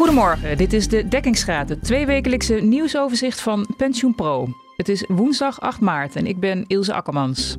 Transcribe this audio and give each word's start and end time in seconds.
Goedemorgen, 0.00 0.56
dit 0.56 0.72
is 0.72 0.88
de 0.88 1.08
Dekkingsgraad, 1.08 1.68
het 1.68 1.84
tweewekelijkse 1.84 2.54
nieuwsoverzicht 2.54 3.40
van 3.40 3.66
PensioenPro. 3.76 4.48
Het 4.76 4.88
is 4.88 5.04
woensdag 5.08 5.60
8 5.60 5.80
maart 5.80 6.16
en 6.16 6.26
ik 6.26 6.40
ben 6.40 6.64
Ilse 6.66 6.94
Akkermans. 6.94 7.56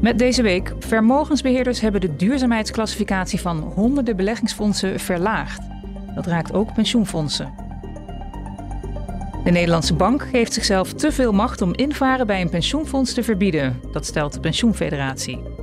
Met 0.00 0.18
deze 0.18 0.42
week, 0.42 0.72
vermogensbeheerders 0.78 1.80
hebben 1.80 2.00
de 2.00 2.16
duurzaamheidsclassificatie 2.16 3.40
van 3.40 3.58
honderden 3.58 4.16
beleggingsfondsen 4.16 5.00
verlaagd. 5.00 5.62
Dat 6.14 6.26
raakt 6.26 6.52
ook 6.52 6.74
pensioenfondsen. 6.74 7.54
De 9.44 9.50
Nederlandse 9.50 9.94
Bank 9.94 10.22
geeft 10.22 10.52
zichzelf 10.52 10.92
te 10.92 11.12
veel 11.12 11.32
macht 11.32 11.62
om 11.62 11.74
invaren 11.74 12.26
bij 12.26 12.40
een 12.40 12.50
pensioenfonds 12.50 13.14
te 13.14 13.22
verbieden. 13.22 13.80
Dat 13.92 14.06
stelt 14.06 14.32
de 14.32 14.40
Pensioenfederatie. 14.40 15.55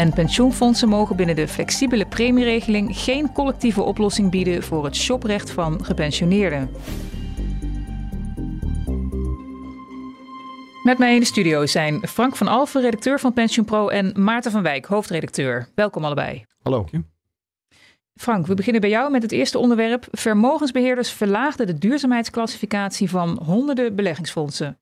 En 0.00 0.12
pensioenfondsen 0.12 0.88
mogen 0.88 1.16
binnen 1.16 1.36
de 1.36 1.48
flexibele 1.48 2.06
premieregeling 2.06 2.96
geen 2.98 3.32
collectieve 3.32 3.82
oplossing 3.82 4.30
bieden 4.30 4.62
voor 4.62 4.84
het 4.84 4.96
shoprecht 4.96 5.50
van 5.50 5.84
gepensioneerden. 5.84 6.70
Met 10.82 10.98
mij 10.98 11.14
in 11.14 11.20
de 11.20 11.26
studio 11.26 11.66
zijn 11.66 12.08
Frank 12.08 12.36
van 12.36 12.48
Alphen, 12.48 12.80
redacteur 12.80 13.20
van 13.20 13.32
PensioenPro, 13.32 13.88
en 13.88 14.12
Maarten 14.22 14.50
van 14.50 14.62
Wijk, 14.62 14.84
hoofdredacteur. 14.84 15.68
Welkom 15.74 16.04
allebei. 16.04 16.44
Hallo. 16.62 16.86
Frank, 18.14 18.46
we 18.46 18.54
beginnen 18.54 18.80
bij 18.80 18.90
jou 18.90 19.10
met 19.10 19.22
het 19.22 19.32
eerste 19.32 19.58
onderwerp. 19.58 20.06
Vermogensbeheerders 20.10 21.10
verlaagden 21.10 21.66
de 21.66 21.78
duurzaamheidsclassificatie 21.78 23.10
van 23.10 23.42
honderden 23.44 23.96
beleggingsfondsen. 23.96 24.78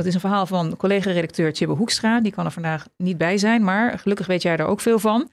Dat 0.00 0.08
is 0.08 0.14
een 0.14 0.20
verhaal 0.20 0.46
van 0.46 0.76
collega-redacteur 0.76 1.52
Tjibbe 1.52 1.74
Hoekstra. 1.74 2.20
Die 2.20 2.32
kan 2.32 2.44
er 2.44 2.50
vandaag 2.50 2.86
niet 2.96 3.18
bij 3.18 3.38
zijn, 3.38 3.64
maar 3.64 3.98
gelukkig 3.98 4.26
weet 4.26 4.42
jij 4.42 4.56
er 4.56 4.66
ook 4.66 4.80
veel 4.80 4.98
van. 4.98 5.30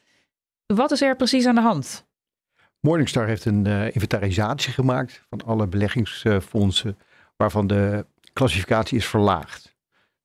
Wat 0.66 0.92
is 0.92 1.02
er 1.02 1.16
precies 1.16 1.46
aan 1.46 1.56
de 1.56 1.62
hand? 1.62 2.06
Morningstar 2.80 3.28
heeft 3.28 3.46
een 3.46 3.66
uh, 3.68 3.86
inventarisatie 3.86 4.74
gemaakt 4.74 5.26
van 5.30 5.46
alle 5.46 5.68
beleggingsfondsen 5.68 6.98
waarvan 7.38 7.68
de 7.68 8.06
klassificatie 8.34 8.98
is 8.98 9.08
verlaagd. 9.08 9.76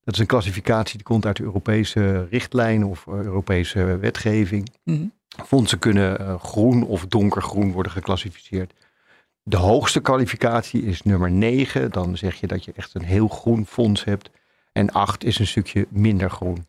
Dat 0.04 0.14
is 0.14 0.20
een 0.20 0.26
klassificatie 0.26 0.96
die 0.96 1.06
komt 1.06 1.26
uit 1.26 1.36
de 1.36 1.42
Europese 1.42 2.26
richtlijnen 2.30 2.88
of 2.88 3.06
eh, 3.06 3.14
Europese 3.14 3.98
wetgeving. 3.98 4.68
Mm 4.84 5.12
Fondsen 5.46 5.78
kunnen 5.78 6.20
uh, 6.20 6.40
groen 6.40 6.84
of 6.84 7.06
donkergroen 7.06 7.72
worden 7.72 7.92
geclassificeerd. 7.92 8.72
De 9.44 9.56
hoogste 9.56 10.00
kwalificatie 10.00 10.82
is 10.82 11.02
nummer 11.02 11.30
9. 11.30 11.90
Dan 11.90 12.16
zeg 12.16 12.34
je 12.34 12.46
dat 12.46 12.64
je 12.64 12.72
echt 12.76 12.94
een 12.94 13.04
heel 13.04 13.28
groen 13.28 13.66
fonds 13.66 14.04
hebt. 14.04 14.30
En 14.72 14.90
8 14.90 15.24
is 15.24 15.38
een 15.38 15.46
stukje 15.46 15.86
minder 15.90 16.30
groen. 16.30 16.66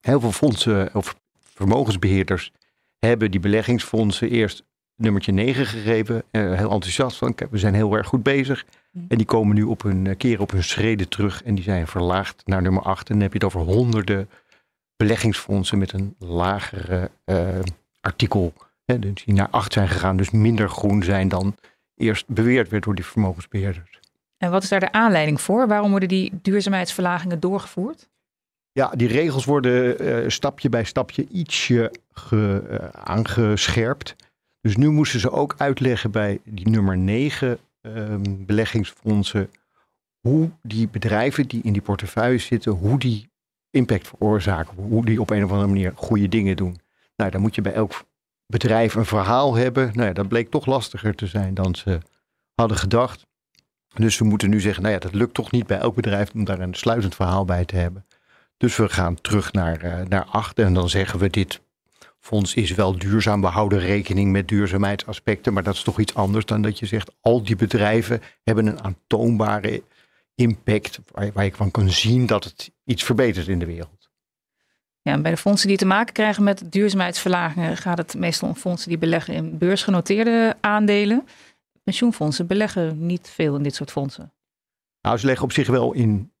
Heel 0.00 0.20
veel 0.20 0.32
fondsen 0.32 0.94
of 0.94 1.16
vermogensbeheerders 1.40 2.52
hebben 2.98 3.30
die 3.30 3.40
beleggingsfondsen 3.40 4.30
eerst 4.30 4.64
nummertje 4.96 5.32
9 5.32 5.66
gegeven. 5.66 6.14
Uh, 6.14 6.54
heel 6.54 6.70
enthousiast 6.70 7.16
van, 7.16 7.34
we 7.50 7.58
zijn 7.58 7.74
heel 7.74 7.96
erg 7.96 8.06
goed 8.06 8.22
bezig. 8.22 8.64
Mm. 8.90 9.04
En 9.08 9.16
die 9.16 9.26
komen 9.26 9.54
nu 9.54 9.62
op 9.62 9.82
hun 9.82 10.06
eh, 10.06 10.16
keer 10.16 10.40
op 10.40 10.50
hun 10.50 10.64
schreden 10.64 11.08
terug 11.08 11.42
en 11.42 11.54
die 11.54 11.64
zijn 11.64 11.86
verlaagd 11.86 12.42
naar 12.44 12.62
nummer 12.62 12.82
8. 12.82 13.08
En 13.08 13.14
dan 13.14 13.22
heb 13.22 13.32
je 13.32 13.38
het 13.38 13.46
over 13.46 13.72
honderden 13.72 14.28
beleggingsfondsen 14.96 15.78
met 15.78 15.92
een 15.92 16.14
lagere 16.18 17.10
uh, 17.24 17.48
artikel. 18.00 18.52
Hè, 18.84 18.98
dus 18.98 19.24
die 19.24 19.34
naar 19.34 19.48
8 19.50 19.72
zijn 19.72 19.88
gegaan, 19.88 20.16
dus 20.16 20.30
minder 20.30 20.68
groen 20.68 21.02
zijn 21.02 21.28
dan 21.28 21.56
eerst 21.94 22.28
beweerd 22.28 22.68
werd 22.68 22.84
door 22.84 22.94
die 22.94 23.04
vermogensbeheerders. 23.04 23.93
En 24.44 24.50
wat 24.50 24.62
is 24.62 24.68
daar 24.68 24.80
de 24.80 24.92
aanleiding 24.92 25.40
voor? 25.40 25.68
Waarom 25.68 25.90
worden 25.90 26.08
die 26.08 26.32
duurzaamheidsverlagingen 26.42 27.40
doorgevoerd? 27.40 28.08
Ja, 28.72 28.88
die 28.88 29.08
regels 29.08 29.44
worden 29.44 30.02
uh, 30.02 30.28
stapje 30.28 30.68
bij 30.68 30.84
stapje 30.84 31.26
ietsje 31.28 31.92
ge, 32.12 32.62
uh, 32.70 32.88
aangescherpt. 32.88 34.16
Dus 34.60 34.76
nu 34.76 34.90
moesten 34.90 35.20
ze 35.20 35.30
ook 35.30 35.54
uitleggen 35.58 36.10
bij 36.10 36.40
die 36.44 36.68
nummer 36.68 36.98
9 36.98 37.58
um, 37.80 38.46
beleggingsfondsen 38.46 39.50
hoe 40.20 40.50
die 40.62 40.88
bedrijven 40.88 41.48
die 41.48 41.62
in 41.62 41.72
die 41.72 41.82
portefeuille 41.82 42.38
zitten, 42.38 42.72
hoe 42.72 42.98
die 42.98 43.28
impact 43.70 44.08
veroorzaken, 44.08 44.76
hoe 44.76 45.04
die 45.04 45.20
op 45.20 45.30
een 45.30 45.44
of 45.44 45.50
andere 45.50 45.68
manier 45.68 45.92
goede 45.94 46.28
dingen 46.28 46.56
doen. 46.56 46.80
Nou, 47.16 47.30
dan 47.30 47.40
moet 47.40 47.54
je 47.54 47.62
bij 47.62 47.72
elk 47.72 48.04
bedrijf 48.46 48.94
een 48.94 49.04
verhaal 49.04 49.54
hebben. 49.54 49.90
Nou 49.94 50.08
ja, 50.08 50.12
dat 50.12 50.28
bleek 50.28 50.50
toch 50.50 50.66
lastiger 50.66 51.14
te 51.14 51.26
zijn 51.26 51.54
dan 51.54 51.74
ze 51.74 51.98
hadden 52.54 52.76
gedacht. 52.76 53.26
Dus 53.94 54.18
we 54.18 54.24
moeten 54.24 54.50
nu 54.50 54.60
zeggen, 54.60 54.82
nou 54.82 54.94
ja, 54.94 55.00
dat 55.00 55.14
lukt 55.14 55.34
toch 55.34 55.50
niet 55.50 55.66
bij 55.66 55.78
elk 55.78 55.94
bedrijf 55.94 56.30
om 56.34 56.44
daar 56.44 56.60
een 56.60 56.74
sluitend 56.74 57.14
verhaal 57.14 57.44
bij 57.44 57.64
te 57.64 57.76
hebben. 57.76 58.04
Dus 58.56 58.76
we 58.76 58.88
gaan 58.88 59.20
terug 59.20 59.52
naar, 59.52 59.84
uh, 59.84 60.00
naar 60.08 60.24
achter 60.24 60.64
en 60.64 60.74
dan 60.74 60.88
zeggen 60.88 61.18
we 61.18 61.30
dit 61.30 61.60
fonds 62.20 62.54
is 62.54 62.70
wel 62.70 62.98
duurzaam. 62.98 63.40
We 63.40 63.46
houden 63.46 63.78
rekening 63.78 64.32
met 64.32 64.48
duurzaamheidsaspecten, 64.48 65.52
maar 65.52 65.62
dat 65.62 65.74
is 65.74 65.82
toch 65.82 66.00
iets 66.00 66.14
anders 66.14 66.44
dan 66.44 66.62
dat 66.62 66.78
je 66.78 66.86
zegt 66.86 67.12
al 67.20 67.42
die 67.42 67.56
bedrijven 67.56 68.22
hebben 68.44 68.66
een 68.66 68.82
aantoonbare 68.82 69.82
impact 70.34 70.98
waar, 71.12 71.30
waar 71.32 71.44
je 71.44 71.52
van 71.54 71.70
kan 71.70 71.90
zien 71.90 72.26
dat 72.26 72.44
het 72.44 72.70
iets 72.84 73.02
verbetert 73.02 73.48
in 73.48 73.58
de 73.58 73.66
wereld. 73.66 74.10
Ja, 75.02 75.18
bij 75.18 75.30
de 75.30 75.36
fondsen 75.36 75.68
die 75.68 75.76
te 75.76 75.86
maken 75.86 76.14
krijgen 76.14 76.42
met 76.42 76.72
duurzaamheidsverlagingen 76.72 77.76
gaat 77.76 77.98
het 77.98 78.14
meestal 78.14 78.48
om 78.48 78.54
fondsen 78.54 78.88
die 78.88 78.98
beleggen 78.98 79.34
in 79.34 79.58
beursgenoteerde 79.58 80.56
aandelen. 80.60 81.26
Pensioenfondsen 81.84 82.46
beleggen 82.46 83.06
niet 83.06 83.28
veel 83.28 83.56
in 83.56 83.62
dit 83.62 83.74
soort 83.74 83.90
fondsen. 83.90 84.32
Nou, 85.00 85.18
ze 85.18 85.26
leggen 85.26 85.44
op 85.44 85.52
zich 85.52 85.68
wel 85.68 85.92
in 85.92 86.32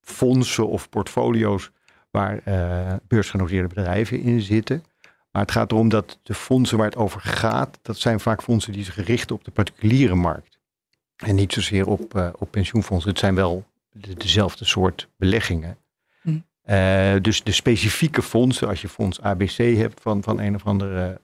fondsen 0.00 0.68
of 0.68 0.88
portfolio's 0.88 1.70
waar 2.10 2.40
uh, 2.44 2.94
beursgenoteerde 3.08 3.68
bedrijven 3.68 4.20
in 4.20 4.40
zitten. 4.40 4.84
Maar 5.30 5.42
het 5.42 5.50
gaat 5.50 5.72
erom 5.72 5.88
dat 5.88 6.18
de 6.22 6.34
fondsen 6.34 6.78
waar 6.78 6.86
het 6.86 6.96
over 6.96 7.20
gaat, 7.20 7.78
dat 7.82 7.98
zijn 7.98 8.20
vaak 8.20 8.42
fondsen 8.42 8.72
die 8.72 8.84
zich 8.84 9.04
richten 9.04 9.36
op 9.36 9.44
de 9.44 9.50
particuliere 9.50 10.14
markt. 10.14 10.58
En 11.16 11.34
niet 11.34 11.52
zozeer 11.52 11.86
op, 11.86 12.14
uh, 12.14 12.28
op 12.38 12.50
pensioenfondsen. 12.50 13.10
Het 13.10 13.18
zijn 13.18 13.34
wel 13.34 13.64
de, 13.90 14.14
dezelfde 14.14 14.64
soort 14.64 15.08
beleggingen. 15.16 15.78
Uh, 16.70 17.14
dus 17.20 17.42
de 17.42 17.52
specifieke 17.52 18.22
fondsen, 18.22 18.68
als 18.68 18.80
je 18.80 18.88
fonds 18.88 19.20
ABC 19.20 19.56
hebt 19.56 20.00
van, 20.00 20.22
van 20.22 20.40
een 20.40 20.54
of 20.54 20.64
andere 20.66 21.20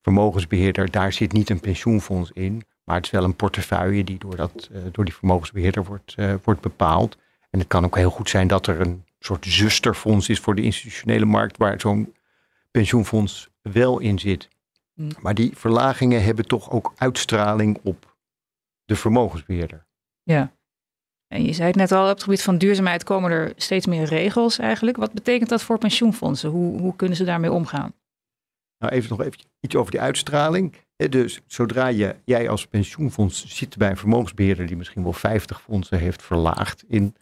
vermogensbeheerder, 0.00 0.90
daar 0.90 1.12
zit 1.12 1.32
niet 1.32 1.50
een 1.50 1.60
pensioenfonds 1.60 2.30
in. 2.30 2.62
Maar 2.84 2.96
het 2.96 3.04
is 3.04 3.10
wel 3.10 3.24
een 3.24 3.36
portefeuille 3.36 4.04
die 4.04 4.18
door, 4.18 4.36
dat, 4.36 4.68
uh, 4.72 4.82
door 4.92 5.04
die 5.04 5.14
vermogensbeheerder 5.14 5.84
wordt, 5.84 6.14
uh, 6.18 6.34
wordt 6.42 6.60
bepaald. 6.60 7.16
En 7.50 7.58
het 7.58 7.68
kan 7.68 7.84
ook 7.84 7.96
heel 7.96 8.10
goed 8.10 8.28
zijn 8.28 8.46
dat 8.48 8.66
er 8.66 8.80
een 8.80 9.04
soort 9.18 9.46
zusterfonds 9.46 10.28
is 10.28 10.40
voor 10.40 10.54
de 10.54 10.62
institutionele 10.62 11.24
markt, 11.24 11.56
waar 11.56 11.80
zo'n 11.80 12.14
pensioenfonds 12.70 13.50
wel 13.62 13.98
in 13.98 14.18
zit. 14.18 14.48
Mm. 14.94 15.10
Maar 15.20 15.34
die 15.34 15.56
verlagingen 15.56 16.24
hebben 16.24 16.46
toch 16.46 16.70
ook 16.70 16.92
uitstraling 16.96 17.78
op 17.82 18.16
de 18.84 18.96
vermogensbeheerder. 18.96 19.86
Ja. 20.22 20.52
En 21.28 21.44
je 21.44 21.52
zei 21.52 21.68
het 21.68 21.76
net 21.76 21.92
al, 21.92 22.02
op 22.02 22.08
het 22.08 22.22
gebied 22.22 22.42
van 22.42 22.58
duurzaamheid 22.58 23.04
komen 23.04 23.30
er 23.30 23.52
steeds 23.56 23.86
meer 23.86 24.04
regels 24.04 24.58
eigenlijk. 24.58 24.96
Wat 24.96 25.12
betekent 25.12 25.48
dat 25.48 25.62
voor 25.62 25.78
pensioenfondsen? 25.78 26.50
Hoe, 26.50 26.80
hoe 26.80 26.96
kunnen 26.96 27.16
ze 27.16 27.24
daarmee 27.24 27.52
omgaan? 27.52 27.92
Nou, 28.78 28.92
even 28.92 29.08
nog 29.10 29.20
even 29.20 29.40
iets 29.60 29.76
over 29.76 29.90
die 29.90 30.00
uitstraling. 30.00 30.74
Dus 31.10 31.40
zodra 31.46 31.86
je, 31.86 32.16
jij 32.24 32.48
als 32.48 32.66
pensioenfonds 32.66 33.46
zit 33.46 33.76
bij 33.76 33.90
een 33.90 33.96
vermogensbeheerder 33.96 34.66
die 34.66 34.76
misschien 34.76 35.02
wel 35.02 35.12
50 35.12 35.62
fondsen 35.62 35.98
heeft 35.98 36.22
verlaagd 36.22 36.84
in, 36.88 37.16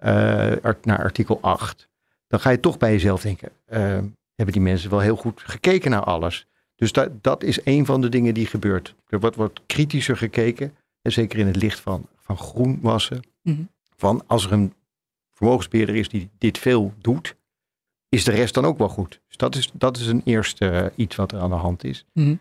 uh, 0.00 0.52
naar 0.82 0.98
artikel 0.98 1.38
8, 1.40 1.88
dan 2.26 2.40
ga 2.40 2.50
je 2.50 2.60
toch 2.60 2.78
bij 2.78 2.92
jezelf 2.92 3.22
denken, 3.22 3.48
uh, 3.68 3.78
hebben 4.34 4.52
die 4.52 4.60
mensen 4.60 4.90
wel 4.90 5.00
heel 5.00 5.16
goed 5.16 5.40
gekeken 5.44 5.90
naar 5.90 6.04
alles? 6.04 6.46
Dus 6.74 6.92
dat, 6.92 7.22
dat 7.22 7.42
is 7.42 7.64
een 7.64 7.86
van 7.86 8.00
de 8.00 8.08
dingen 8.08 8.34
die 8.34 8.46
gebeurt. 8.46 8.94
Er 9.08 9.20
wordt, 9.20 9.36
wordt 9.36 9.60
kritischer 9.66 10.16
gekeken, 10.16 10.76
en 11.02 11.12
zeker 11.12 11.38
in 11.38 11.46
het 11.46 11.56
licht 11.56 11.80
van, 11.80 12.06
van 12.16 12.36
groenwassen. 12.36 13.22
Mm 13.42 13.68
Van 13.96 14.22
als 14.26 14.44
er 14.44 14.52
een 14.52 14.72
vermogensbeheerder 15.32 15.96
is 15.96 16.08
die 16.08 16.30
dit 16.38 16.58
veel 16.58 16.94
doet, 16.98 17.36
is 18.08 18.24
de 18.24 18.30
rest 18.30 18.54
dan 18.54 18.64
ook 18.64 18.78
wel 18.78 18.88
goed. 18.88 19.20
Dus 19.28 19.36
dat 19.36 19.54
is, 19.54 19.70
dat 19.74 19.96
is 19.96 20.06
een 20.06 20.22
eerste 20.24 20.70
uh, 20.70 20.86
iets 21.04 21.16
wat 21.16 21.32
er 21.32 21.40
aan 21.40 21.50
de 21.50 21.56
hand 21.56 21.84
is. 21.84 22.04
Mm 22.12 22.40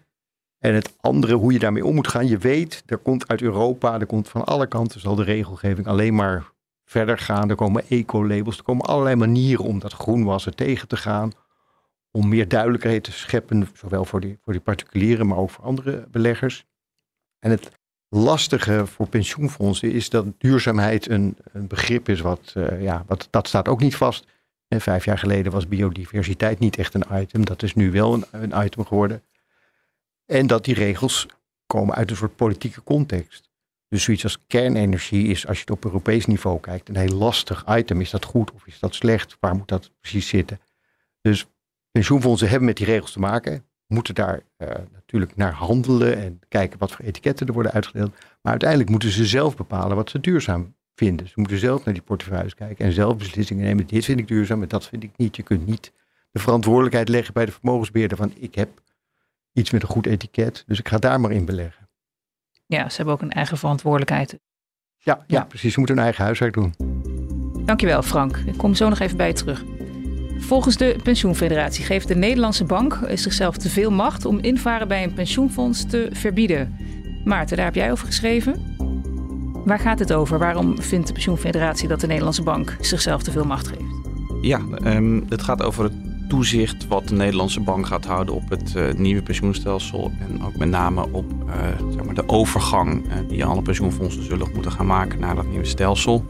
En 0.61 0.73
het 0.73 0.95
andere, 0.99 1.34
hoe 1.34 1.53
je 1.53 1.59
daarmee 1.59 1.85
om 1.85 1.96
moet 1.96 2.08
gaan. 2.08 2.28
Je 2.28 2.37
weet, 2.37 2.84
er 2.85 2.97
komt 2.97 3.28
uit 3.28 3.41
Europa, 3.41 3.99
er 3.99 4.05
komt 4.05 4.29
van 4.29 4.46
alle 4.46 4.67
kanten, 4.67 4.99
zal 4.99 5.16
de 5.16 5.23
regelgeving 5.23 5.87
alleen 5.87 6.16
maar 6.16 6.52
verder 6.85 7.17
gaan. 7.17 7.49
Er 7.49 7.55
komen 7.55 7.84
eco-labels, 7.87 8.58
er 8.58 8.63
komen 8.63 8.85
allerlei 8.85 9.16
manieren 9.16 9.66
om 9.66 9.79
dat 9.79 9.93
groenwassen 9.93 10.55
tegen 10.55 10.87
te 10.87 10.97
gaan. 10.97 11.31
Om 12.11 12.29
meer 12.29 12.47
duidelijkheid 12.47 13.03
te 13.03 13.11
scheppen, 13.11 13.67
zowel 13.73 14.05
voor 14.05 14.19
die, 14.19 14.37
voor 14.41 14.53
die 14.53 14.61
particulieren, 14.61 15.28
maar 15.28 15.37
ook 15.37 15.49
voor 15.49 15.63
andere 15.63 16.08
beleggers. 16.11 16.66
En 17.40 17.52
het 17.52 17.72
lastige 18.09 18.87
voor 18.87 19.08
pensioenfondsen 19.08 19.91
is 19.91 20.09
dat 20.09 20.25
duurzaamheid 20.37 21.09
een, 21.09 21.37
een 21.52 21.67
begrip 21.67 22.09
is 22.09 22.22
wat, 22.22 22.53
uh, 22.58 22.81
ja, 22.81 23.03
wat, 23.08 23.28
dat 23.29 23.47
staat 23.47 23.67
ook 23.67 23.79
niet 23.79 23.96
vast. 23.96 24.28
En 24.67 24.81
vijf 24.81 25.05
jaar 25.05 25.17
geleden 25.17 25.52
was 25.52 25.67
biodiversiteit 25.67 26.59
niet 26.59 26.78
echt 26.78 26.93
een 26.93 27.22
item. 27.22 27.46
Dat 27.46 27.63
is 27.63 27.75
nu 27.75 27.91
wel 27.91 28.13
een, 28.13 28.25
een 28.31 28.66
item 28.66 28.85
geworden. 28.85 29.23
En 30.31 30.47
dat 30.47 30.66
die 30.66 30.73
regels 30.73 31.25
komen 31.66 31.95
uit 31.95 32.09
een 32.09 32.16
soort 32.16 32.35
politieke 32.35 32.83
context. 32.83 33.49
Dus 33.87 34.03
zoiets 34.03 34.23
als 34.23 34.39
kernenergie 34.47 35.28
is, 35.28 35.47
als 35.47 35.57
je 35.57 35.63
het 35.63 35.73
op 35.73 35.85
Europees 35.85 36.25
niveau 36.25 36.59
kijkt, 36.59 36.89
een 36.89 36.95
heel 36.95 37.17
lastig 37.17 37.66
item. 37.67 38.01
Is 38.01 38.09
dat 38.09 38.25
goed 38.25 38.51
of 38.51 38.67
is 38.67 38.79
dat 38.79 38.95
slecht? 38.95 39.37
Waar 39.39 39.55
moet 39.55 39.67
dat 39.67 39.91
precies 39.99 40.28
zitten? 40.28 40.59
Dus 41.22 41.47
pensioenfondsen 41.91 42.49
hebben 42.49 42.67
met 42.67 42.78
die 42.78 42.85
regels 42.85 43.11
te 43.11 43.19
maken. 43.19 43.66
moeten 43.87 44.16
daar 44.16 44.41
uh, 44.57 44.67
natuurlijk 44.93 45.35
naar 45.35 45.53
handelen 45.53 46.17
en 46.17 46.39
kijken 46.47 46.79
wat 46.79 46.91
voor 46.91 47.05
etiketten 47.05 47.47
er 47.47 47.53
worden 47.53 47.72
uitgedeeld. 47.72 48.11
Maar 48.41 48.51
uiteindelijk 48.51 48.89
moeten 48.89 49.09
ze 49.09 49.25
zelf 49.25 49.55
bepalen 49.55 49.95
wat 49.95 50.09
ze 50.09 50.19
duurzaam 50.19 50.75
vinden. 50.95 51.27
Ze 51.27 51.34
moeten 51.35 51.57
zelf 51.57 51.85
naar 51.85 51.93
die 51.93 52.03
portefeuilles 52.03 52.55
kijken 52.55 52.85
en 52.85 52.91
zelf 52.91 53.17
beslissingen 53.17 53.63
nemen. 53.63 53.87
Dit 53.87 54.05
vind 54.05 54.19
ik 54.19 54.27
duurzaam 54.27 54.61
en 54.61 54.67
dat 54.67 54.87
vind 54.87 55.03
ik 55.03 55.11
niet. 55.16 55.35
Je 55.35 55.43
kunt 55.43 55.66
niet 55.66 55.91
de 56.31 56.39
verantwoordelijkheid 56.39 57.09
leggen 57.09 57.34
bij 57.34 57.45
de 57.45 57.51
vermogensbeheerder 57.51 58.17
van 58.17 58.34
ik 58.35 58.55
heb 58.55 58.81
iets 59.53 59.71
met 59.71 59.81
een 59.81 59.89
goed 59.89 60.05
etiket, 60.05 60.63
dus 60.67 60.79
ik 60.79 60.87
ga 60.87 60.97
daar 60.97 61.19
maar 61.19 61.31
in 61.31 61.45
beleggen. 61.45 61.89
Ja, 62.65 62.89
ze 62.89 62.95
hebben 62.95 63.13
ook 63.13 63.21
een 63.21 63.31
eigen 63.31 63.57
verantwoordelijkheid. 63.57 64.39
Ja, 64.97 65.15
ja, 65.15 65.23
ja. 65.27 65.43
precies. 65.43 65.73
Ze 65.73 65.79
moeten 65.79 65.95
hun 65.95 66.05
eigen 66.05 66.23
huiswerk 66.23 66.53
doen. 66.53 66.73
Dankjewel 67.65 68.03
Frank. 68.03 68.37
Ik 68.37 68.57
kom 68.57 68.75
zo 68.75 68.89
nog 68.89 68.99
even 68.99 69.17
bij 69.17 69.27
je 69.27 69.33
terug. 69.33 69.63
Volgens 70.37 70.77
de 70.77 70.95
Pensioenfederatie 71.03 71.85
geeft 71.85 72.07
de 72.07 72.15
Nederlandse 72.15 72.63
bank 72.63 72.99
zichzelf 73.13 73.57
te 73.57 73.69
veel 73.69 73.91
macht 73.91 74.25
om 74.25 74.39
invaren 74.39 74.87
bij 74.87 75.03
een 75.03 75.13
pensioenfonds 75.13 75.85
te 75.85 76.09
verbieden. 76.11 76.77
Maarten, 77.23 77.55
daar 77.55 77.65
heb 77.65 77.75
jij 77.75 77.91
over 77.91 78.05
geschreven. 78.05 78.75
Waar 79.65 79.79
gaat 79.79 79.99
het 79.99 80.13
over? 80.13 80.39
Waarom 80.39 80.81
vindt 80.81 81.07
de 81.07 81.13
Pensioenfederatie 81.13 81.87
dat 81.87 81.99
de 81.99 82.07
Nederlandse 82.07 82.43
bank 82.43 82.77
zichzelf 82.79 83.23
te 83.23 83.31
veel 83.31 83.45
macht 83.45 83.67
geeft? 83.67 83.81
Ja, 84.41 84.61
um, 84.83 85.25
het 85.29 85.41
gaat 85.41 85.63
over 85.63 85.83
het 85.83 86.10
toezicht 86.31 86.87
wat 86.87 87.07
de 87.07 87.16
Nederlandse 87.16 87.59
bank 87.59 87.87
gaat 87.87 88.05
houden 88.05 88.35
op 88.35 88.49
het 88.49 88.73
uh, 88.75 88.93
nieuwe 88.93 89.22
pensioenstelsel. 89.22 90.11
En 90.19 90.43
ook 90.43 90.57
met 90.57 90.69
name 90.69 91.07
op 91.11 91.31
uh, 91.47 91.53
zeg 91.93 92.03
maar 92.03 92.13
de 92.13 92.28
overgang 92.28 93.05
uh, 93.05 93.13
die 93.28 93.45
alle 93.45 93.61
pensioenfondsen 93.61 94.23
zullen 94.23 94.51
moeten 94.53 94.72
gaan 94.72 94.85
maken 94.85 95.19
naar 95.19 95.35
dat 95.35 95.47
nieuwe 95.47 95.66
stelsel. 95.66 96.25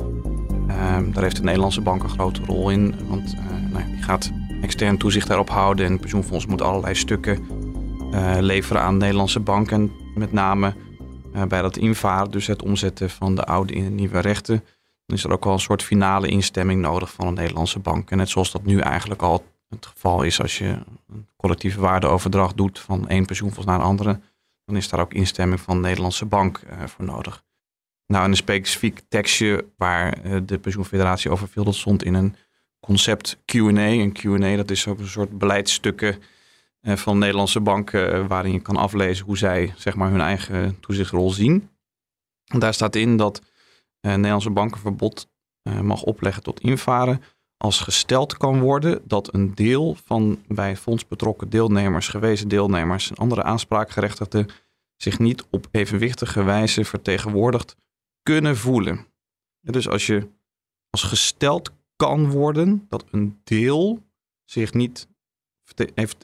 Ehm, 0.68 1.12
daar 1.12 1.24
heeft 1.24 1.36
de 1.36 1.44
Nederlandse 1.44 1.82
bank 1.82 2.04
een 2.04 2.10
grote 2.10 2.42
rol 2.46 2.70
in. 2.70 2.96
Want 3.08 3.36
nou, 3.72 3.86
die 3.86 4.04
gaat 4.04 4.32
extern 4.62 4.98
toezicht 4.98 5.28
daarop 5.28 5.50
houden. 5.50 5.86
En 5.86 6.00
pensioenfonds 6.00 6.46
moet 6.46 6.62
allerlei 6.62 6.96
stukken 6.96 7.40
leveren 8.40 8.82
aan 8.82 8.94
de 8.94 9.00
Nederlandse 9.00 9.40
bank. 9.40 9.72
En 9.72 9.92
met 10.16 10.32
name 10.32 10.74
bij 11.48 11.62
dat 11.62 11.78
invaren, 11.78 12.32
dus 12.32 12.48
het 12.48 12.64
omzetten 12.64 13.10
van 13.10 13.36
de 13.36 13.44
oude 13.44 13.74
in 13.74 13.84
de 13.84 13.90
nieuwe 13.90 14.20
rechten. 14.20 14.64
Dan 15.06 15.18
is 15.18 15.24
er 15.24 15.32
ook 15.32 15.44
wel 15.44 15.54
een 15.54 15.60
soort 15.60 15.84
finale 15.84 16.28
instemming 16.28 16.82
nodig 16.82 17.12
van 17.12 17.28
de 17.28 17.42
Nederlandse 17.42 17.80
bank. 17.80 18.12
En 18.12 18.18
net 18.18 18.30
zoals 18.30 18.52
dat 18.52 18.66
nu 18.66 18.80
eigenlijk 18.80 19.22
al 19.22 19.44
het 19.76 19.86
geval 19.86 20.24
is 20.24 20.42
als 20.42 20.58
je 20.58 20.66
een 21.08 21.28
collectieve 21.36 21.80
waardeoverdracht 21.80 22.58
doet 22.58 22.80
van 22.80 23.08
één 23.08 23.26
pensioenfonds 23.26 23.68
naar 23.68 23.80
een 23.80 23.86
andere, 23.86 24.20
dan 24.66 24.76
is 24.76 24.90
daar 24.90 25.00
ook 25.00 25.14
instemming 25.14 25.60
van 25.60 25.76
de 25.76 25.82
Nederlandse 25.82 26.26
bank 26.26 26.62
uh, 26.70 26.88
voor 26.88 27.06
nodig. 27.06 27.44
Nou, 28.08 28.30
een 28.30 28.36
specifiek 28.36 29.02
tekstje 29.08 29.66
waar 29.78 30.26
uh, 30.26 30.40
de 30.46 30.60
pensioenfederatie 30.60 31.32
over 31.32 31.48
viel, 31.48 31.64
dat 31.64 31.76
stond 31.76 32.04
in 32.04 32.14
een 32.14 32.36
concept 32.80 33.38
Q&A. 33.46 33.88
Een 33.88 34.14
Q&A, 34.14 34.56
dat 34.56 34.72
is 34.72 34.88
ook 34.88 35.00
een 35.00 35.08
soort 35.08 35.38
beleidsstukken 35.38 36.22
uh, 36.82 36.96
van 36.96 37.18
Nederlandse 37.18 37.60
banken 37.60 38.28
waarin 38.28 38.52
je 38.52 38.62
kan 38.62 38.76
aflezen 38.76 39.26
hoe 39.26 39.38
zij 39.38 39.74
zeg 39.78 39.96
maar, 39.96 40.10
hun 40.10 40.22
eigen 40.22 40.80
toezichtrol 40.80 41.30
zien. 41.30 41.70
En 42.46 42.60
daar 42.60 42.74
staat 42.74 42.96
in 42.96 43.18
dat 43.18 43.42
Nederlandse 44.02 44.50
banken 44.50 44.82
verbod 44.82 45.30
mag 45.82 46.04
opleggen 46.04 46.44
tot 46.44 46.60
invaren 46.60 47.22
als 47.62 47.80
gesteld 47.80 48.38
kan 48.38 48.60
worden 48.60 49.02
dat 49.04 49.34
een 49.34 49.56
deel 49.56 49.96
van 50.06 50.44
bij 50.48 50.78
fonds 50.78 51.08
betrokken 51.08 51.50
deelnemers, 51.50 52.08
gewezen 52.08 52.48
deelnemers 52.48 53.10
en 53.10 53.16
andere 53.16 53.44
aanspraakgerechtigden 53.44 54.50
zich 54.96 55.20
niet 55.20 55.46
op 55.50 55.68
evenwichtige 55.72 56.44
wijze 56.44 56.86
vertegenwoordigd 56.86 57.76
kunnen 58.24 58.58
voelen. 58.58 59.06
dus 59.62 59.90
als 59.90 60.06
je 60.06 60.28
als 60.90 61.04
gesteld 61.04 61.72
kan 61.96 62.30
worden 62.30 62.86
dat 62.90 63.06
een 63.12 63.40
deel 63.44 64.04
zich 64.46 64.74
niet 64.74 65.08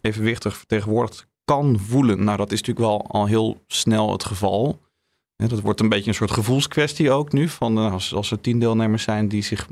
evenwichtig 0.02 0.58
vertegenwoordigd 0.58 1.28
kan 1.44 1.80
voelen, 1.80 2.24
nou 2.24 2.38
dat 2.38 2.52
is 2.52 2.62
natuurlijk 2.62 2.88
wel 2.88 3.08
al 3.08 3.26
heel 3.26 3.64
snel 3.68 4.12
het 4.12 4.24
geval. 4.24 4.82
Dat 5.36 5.62
wordt 5.62 5.80
een 5.80 5.90
beetje 5.90 6.08
een 6.10 6.16
soort 6.16 6.32
gevoelskwestie 6.32 7.12
ook 7.12 7.32
nu. 7.32 7.48
Van 7.50 7.78
eh, 7.78 7.92
als, 7.92 8.14
als 8.14 8.32
er 8.32 8.42
tien 8.42 8.60
deelnemers 8.60 9.04
zijn 9.04 9.28
die 9.28 9.44
zich 9.44 9.68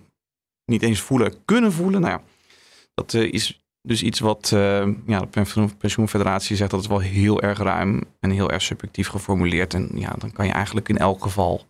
niet 0.66 0.82
eens 0.82 1.00
voelen, 1.00 1.46
kunnen 1.46 1.72
voelen. 1.72 2.02
Nou 2.02 2.14
ja, 2.14 2.22
dat 2.94 3.14
uh, 3.14 3.34
is 3.34 3.66
dus 3.82 4.04
iets 4.04 4.20
wat 4.20 4.52
uh, 4.54 4.88
ja, 5.06 5.20
de 5.20 5.68
pensioenfederatie 5.78 6.56
zegt 6.56 6.72
dat 6.72 6.80
het 6.80 6.90
wel 6.90 7.00
heel 7.00 7.42
erg 7.42 7.58
ruim 7.58 8.04
en 8.20 8.30
heel 8.30 8.52
erg 8.52 8.62
subjectief 8.62 9.08
geformuleerd. 9.08 9.74
En 9.74 9.90
ja, 9.94 10.16
dan 10.18 10.32
kan 10.32 10.46
je 10.46 10.52
eigenlijk 10.52 10.90
in 10.90 10.98
elk 10.98 11.24
geval, 11.24 11.66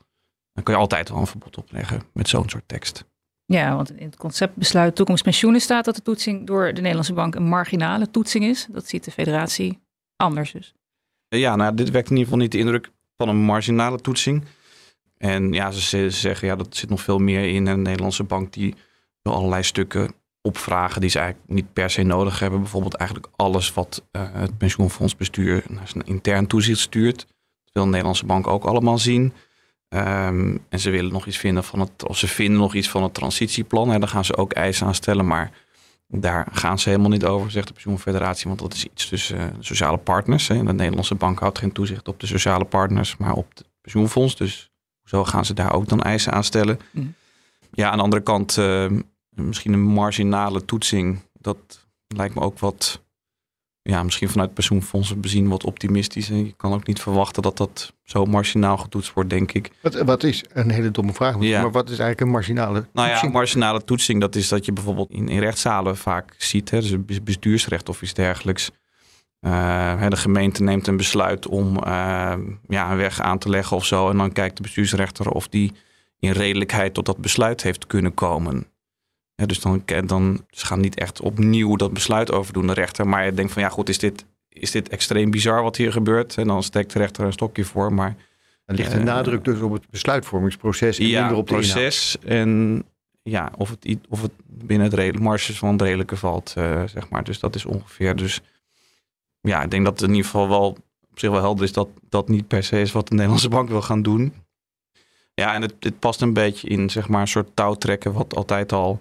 dan 0.54 0.64
kan 0.64 0.74
je 0.74 0.80
altijd 0.80 1.10
wel 1.10 1.20
een 1.20 1.28
verbod 1.28 1.58
opleggen 1.58 2.02
met 2.14 2.30
zo'n 2.30 2.50
soort 2.50 2.68
tekst. 2.68 3.06
Ja, 3.46 3.76
want 3.76 3.98
in 3.98 4.06
het 4.06 4.18
conceptbesluit 4.18 4.96
toekomstpensioenen 4.96 5.62
staat 5.62 5.86
dat 5.86 5.96
de 5.96 6.02
toetsing 6.02 6.48
door 6.48 6.66
de 6.66 6.82
Nederlandse 6.82 7.14
bank 7.14 7.36
een 7.36 7.48
marginale 7.48 8.12
toetsing 8.12 8.44
is. 8.44 8.68
Dat 8.72 8.88
ziet 8.88 9.04
de 9.04 9.12
federatie 9.12 9.80
anders 10.16 10.52
dus. 10.52 10.74
Ja, 11.28 11.56
nou, 11.56 11.76
dit 11.76 11.90
wekt 11.90 12.10
in 12.10 12.18
ieder 12.18 12.24
geval 12.24 12.40
niet 12.40 12.52
de 12.52 12.58
indruk 12.58 12.92
van 13.18 13.30
een 13.30 13.38
marginale 13.38 14.02
toetsing. 14.02 14.44
En 15.26 15.54
ja, 15.54 15.72
ze, 15.72 16.10
zeggen 16.10 16.48
ja, 16.48 16.56
dat 16.56 16.76
zit 16.76 16.90
nog 16.90 17.02
veel 17.02 17.20
meer 17.20 17.50
in. 17.54 17.66
Een 17.66 17.82
Nederlandse 17.82 18.24
bank 18.24 18.54
die 18.54 18.76
allerlei 19.22 19.64
stukken 19.64 20.14
opvragen 20.42 21.02
die 21.02 21.10
ze 21.10 21.20
eigenlijk 21.20 21.50
niet 21.50 21.74
per 21.74 21.90
se 21.90 22.04
nodig 22.04 22.40
hebben. 22.40 22.60
Bijvoorbeeld 22.60 22.94
eigenlijk 22.94 23.30
alles 23.36 23.74
wat 23.74 24.04
uh, 24.12 24.22
het 24.32 24.58
pensioenfondsbestuur 24.58 25.64
naar 25.68 25.88
zijn 25.88 26.04
intern 26.04 26.48
toezicht 26.48 26.80
stuurt. 26.80 27.18
Dat 27.18 27.74
wil 27.74 27.84
de 27.84 27.90
Nederlandse 27.90 28.26
bank 28.26 28.48
ook 28.48 28.64
allemaal 28.64 28.98
zien. 28.98 29.34
Um, 29.90 30.64
en 30.70 30.80
ze 30.80 30.90
willen 30.90 31.12
nog 31.12 31.26
iets 31.26 31.38
vinden 31.38 31.64
van 31.64 31.80
het, 31.80 32.08
of 32.08 32.18
ze 32.18 32.28
vinden 32.28 32.60
nog 32.60 32.74
iets 32.74 32.90
van 32.90 33.04
het 33.04 33.14
transitieplan. 33.14 33.92
En 33.92 34.00
daar 34.00 34.10
gaan 34.10 34.26
ze 34.26 34.38
ook 34.38 34.54
eisen 34.54 34.88
aan 34.88 34.96
stellen. 34.96 35.28
Maar 35.28 35.52
daar 36.08 36.48
gaan 36.52 36.80
ze 36.80 36.90
helemaal 36.90 37.12
niet 37.12 37.26
over, 37.26 37.52
zegt 37.52 37.68
de 37.68 37.74
pensioenfederatie. 37.74 38.48
Want 38.48 38.60
dat 38.60 38.74
is 38.74 38.86
iets 38.86 39.10
tussen 39.10 39.38
uh, 39.38 39.44
sociale 39.60 39.98
partners. 39.98 40.48
Hè. 40.48 40.64
De 40.64 40.74
Nederlandse 40.74 41.16
bank 41.16 41.40
houdt 41.40 41.60
geen 41.60 41.72
toezicht 41.72 42.08
op 42.08 42.20
de 42.20 42.28
sociale 42.28 42.66
partners, 42.66 43.18
maar 43.18 43.34
op 43.34 43.50
het 43.50 43.68
pensioenfonds. 43.82 44.36
Dus 44.36 44.70
zo 45.06 45.24
gaan 45.24 45.46
ze 45.46 45.54
daar 45.54 45.74
ook 45.74 45.88
dan 45.88 46.02
eisen 46.02 46.34
aan 46.34 46.44
stellen? 46.44 46.80
Mm. 46.92 47.14
Ja, 47.72 47.90
aan 47.90 47.98
de 47.98 48.04
andere 48.04 48.24
kant, 48.24 48.58
uh, 48.58 48.86
misschien 49.30 49.74
een 49.74 49.84
marginale 49.84 50.66
toetsing. 50.66 51.20
Dat 51.40 51.58
lijkt 52.08 52.36
me 52.36 52.42
ook 52.42 52.60
wat, 52.60 53.02
ja, 53.82 54.04
misschien 54.04 54.30
vanuit 54.30 54.54
pensioenfondsen 54.54 55.22
bezien 55.22 55.48
wat 55.48 55.64
optimistisch. 55.64 56.30
En 56.30 56.46
je 56.46 56.54
kan 56.58 56.74
ook 56.74 56.88
niet 56.88 57.02
verwachten 57.02 57.42
dat 57.42 57.58
dat 57.58 57.94
zo 58.04 58.26
marginaal 58.26 58.78
getoetst 58.78 59.14
wordt, 59.14 59.30
denk 59.30 59.52
ik. 59.52 59.72
Wat, 59.82 59.94
wat 59.94 60.24
is 60.24 60.44
een 60.54 60.72
hele 60.72 60.92
domme 60.92 61.14
vraag, 61.14 61.36
ja. 61.40 61.62
maar 61.62 61.72
wat 61.72 61.90
is 61.90 62.00
eigenlijk 62.00 62.22
een 62.22 62.30
marginale 62.30 62.74
toetsing? 62.74 62.94
Nou 62.94 63.10
ja, 63.10 63.30
marginale 63.30 63.84
toetsing, 63.84 64.22
dat 64.22 64.36
is 64.36 64.48
dat 64.48 64.66
je 64.66 64.74
bijvoorbeeld 64.74 65.12
in, 65.12 65.30
in 65.30 65.40
rechtszalen 65.40 65.98
vaak 65.98 66.36
ziet, 66.38 66.70
hè, 66.70 66.82
dus 66.82 67.24
bestuursrecht 67.24 67.90
of 67.90 68.02
iets 68.02 68.14
dergelijks 68.14 68.72
uh, 69.46 70.10
de 70.10 70.18
gemeente 70.18 70.64
neemt 70.64 70.88
een 70.88 70.98
besluit 70.98 71.48
om 71.48 71.78
uh, 71.78 72.34
ja, 72.68 72.92
een 72.92 72.98
weg 72.98 73.22
aan 73.22 73.38
te 73.38 73.50
leggen 73.50 73.78
of 73.78 73.86
zo. 73.86 74.10
En 74.10 74.18
dan 74.18 74.32
kijkt 74.32 74.56
de 74.58 74.62
bestuursrechter 74.62 75.30
of 75.30 75.48
die 75.48 75.72
in 76.20 76.32
redelijkheid 76.32 76.94
tot 76.94 77.06
dat 77.06 77.18
besluit 77.18 77.64
heeft 77.64 77.88
kunnen 77.88 78.14
komen. 78.14 78.66
dus 79.36 79.60
dan, 79.60 79.84
dan 80.06 80.46
ze 80.50 80.66
gaan 80.66 80.80
niet 80.80 80.96
echt 80.96 81.22
opnieuw 81.22 81.76
dat 81.76 81.94
besluit 81.94 82.32
overdoen, 82.32 82.68
de 82.68 82.74
rechter. 82.74 83.08
Maar 83.08 83.26
je 83.26 83.34
denkt 83.34 83.52
van 83.52 83.62
ja 83.62 83.70
goed, 83.70 83.90
is 83.90 84.00
dit, 84.00 84.26
is 84.50 84.72
dit 84.72 84.90
extreem 84.90 85.32
bizar 85.32 85.64
wat 85.64 85.76
hier 85.76 85.92
gebeurt? 85.92 86.38
En 86.38 86.48
dan 86.48 86.64
steekt 86.64 86.94
de 86.94 87.00
rechter 87.00 87.26
een 87.26 87.34
stokje 87.34 87.66
voor. 87.66 87.94
Maar 87.94 88.16
er 88.66 88.76
ligt 88.76 88.94
een 88.94 89.00
uh, 89.00 89.06
nadruk 89.06 89.44
dus 89.44 89.60
op 89.60 89.72
het 89.72 89.90
besluitvormingsproces 89.90 91.00
en 91.00 91.08
ja, 91.08 91.20
minder 91.20 91.38
op 91.38 91.48
het 91.48 91.56
proces 91.56 92.18
en 92.26 92.84
ja, 93.24 93.52
of 93.58 93.70
het, 93.70 93.98
of 94.10 94.22
het 94.22 94.32
binnen 94.46 95.00
het 95.00 95.20
marges 95.20 95.58
van 95.58 95.72
het 95.72 95.82
redelijke 95.82 96.16
valt, 96.16 96.50
zeg 96.86 97.10
maar. 97.10 97.24
Dus 97.24 97.40
dat 97.40 97.56
is 97.56 97.66
ongeveer 97.66 98.16
dus 98.16 98.42
ja, 99.46 99.62
ik 99.62 99.72
denk 99.72 99.86
dat 99.86 100.00
het 100.00 100.10
in 100.10 100.16
ieder 100.16 100.32
geval 100.32 100.50
wel 100.50 100.78
op 101.12 101.20
zich 101.20 101.30
wel 101.30 101.42
helder 101.42 101.64
is 101.64 101.74
dat 101.74 101.90
dat 102.10 102.30
niet 102.30 102.48
per 102.48 102.64
se 102.64 102.82
is 102.82 102.92
wat 102.92 103.08
de 103.08 103.14
Nederlandse 103.14 103.50
bank 103.50 103.70
wil 103.70 103.82
gaan 103.82 104.02
doen. 104.02 104.34
Ja, 105.34 105.54
en 105.54 105.62
het, 105.62 105.76
het 105.80 106.00
past 106.00 106.22
een 106.22 106.34
beetje 106.34 106.68
in 106.68 106.90
zeg 106.90 107.08
maar 107.08 107.22
een 107.22 107.28
soort 107.28 107.56
touwtrekken 107.56 108.14
wat 108.14 108.36
altijd 108.36 108.72
al 108.72 109.00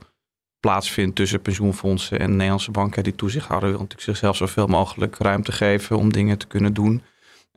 plaatsvindt 0.60 1.16
tussen 1.16 1.42
pensioenfondsen 1.42 2.18
en 2.18 2.26
de 2.26 2.32
Nederlandse 2.32 2.70
banken. 2.70 3.02
Die 3.02 3.14
toezichthouder 3.14 3.68
wil 3.68 3.78
natuurlijk 3.78 4.08
zichzelf 4.08 4.36
zoveel 4.36 4.66
mogelijk 4.66 5.16
ruimte 5.18 5.52
geven 5.52 5.96
om 5.96 6.12
dingen 6.12 6.38
te 6.38 6.46
kunnen 6.46 6.74
doen. 6.74 7.02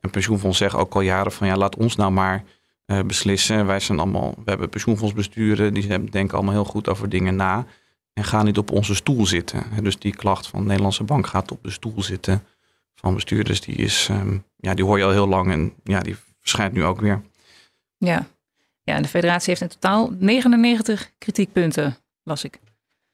En 0.00 0.10
pensioenfonds 0.10 0.58
zeggen 0.58 0.78
ook 0.78 0.94
al 0.94 1.00
jaren 1.00 1.32
van 1.32 1.46
ja, 1.46 1.56
laat 1.56 1.76
ons 1.76 1.96
nou 1.96 2.12
maar 2.12 2.44
uh, 2.86 3.00
beslissen. 3.00 3.66
Wij 3.66 3.80
zijn 3.80 3.98
allemaal, 3.98 4.34
we 4.36 4.50
hebben 4.50 4.68
pensioenfondsbesturen, 4.68 5.74
die 5.74 6.10
denken 6.10 6.36
allemaal 6.36 6.54
heel 6.54 6.64
goed 6.64 6.88
over 6.88 7.08
dingen 7.08 7.36
na. 7.36 7.66
En 8.12 8.24
gaan 8.24 8.44
niet 8.44 8.58
op 8.58 8.72
onze 8.72 8.94
stoel 8.94 9.26
zitten. 9.26 9.64
Dus 9.82 9.98
die 9.98 10.16
klacht 10.16 10.46
van 10.46 10.60
de 10.60 10.66
Nederlandse 10.66 11.04
bank 11.04 11.26
gaat 11.26 11.50
op 11.50 11.62
de 11.62 11.70
stoel 11.70 12.02
zitten 12.02 12.42
van 13.00 13.14
bestuurders, 13.14 13.60
die, 13.60 13.74
is, 13.74 14.08
um, 14.10 14.44
ja, 14.56 14.74
die 14.74 14.84
hoor 14.84 14.98
je 14.98 15.04
al 15.04 15.10
heel 15.10 15.28
lang 15.28 15.50
en 15.50 15.72
ja, 15.84 16.00
die 16.00 16.16
verschijnt 16.40 16.72
nu 16.72 16.84
ook 16.84 17.00
weer. 17.00 17.22
Ja. 17.96 18.26
ja, 18.82 18.94
en 18.94 19.02
de 19.02 19.08
federatie 19.08 19.48
heeft 19.48 19.60
in 19.60 19.68
totaal 19.68 20.12
99 20.18 21.12
kritiekpunten, 21.18 21.96
las 22.22 22.44
ik. 22.44 22.60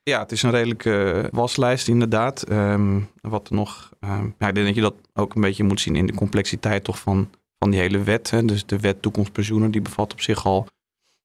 Ja, 0.02 0.20
het 0.20 0.32
is 0.32 0.42
een 0.42 0.50
redelijke 0.50 1.28
waslijst 1.32 1.88
inderdaad. 1.88 2.50
Um, 2.50 3.10
wat 3.20 3.50
nog, 3.50 3.90
um, 4.00 4.34
ja, 4.38 4.48
ik 4.48 4.54
denk 4.54 4.66
dat 4.66 4.74
je 4.74 4.80
dat 4.80 4.94
ook 5.12 5.34
een 5.34 5.40
beetje 5.40 5.64
moet 5.64 5.80
zien 5.80 5.96
in 5.96 6.06
de 6.06 6.14
complexiteit 6.14 6.84
toch 6.84 6.98
van, 6.98 7.30
van 7.58 7.70
die 7.70 7.80
hele 7.80 8.02
wet. 8.02 8.30
Hè. 8.30 8.44
Dus 8.44 8.66
de 8.66 8.80
wet 8.80 9.02
toekomstpensioenen, 9.02 9.70
die 9.70 9.80
bevat 9.80 10.12
op 10.12 10.20
zich 10.20 10.46
al, 10.46 10.66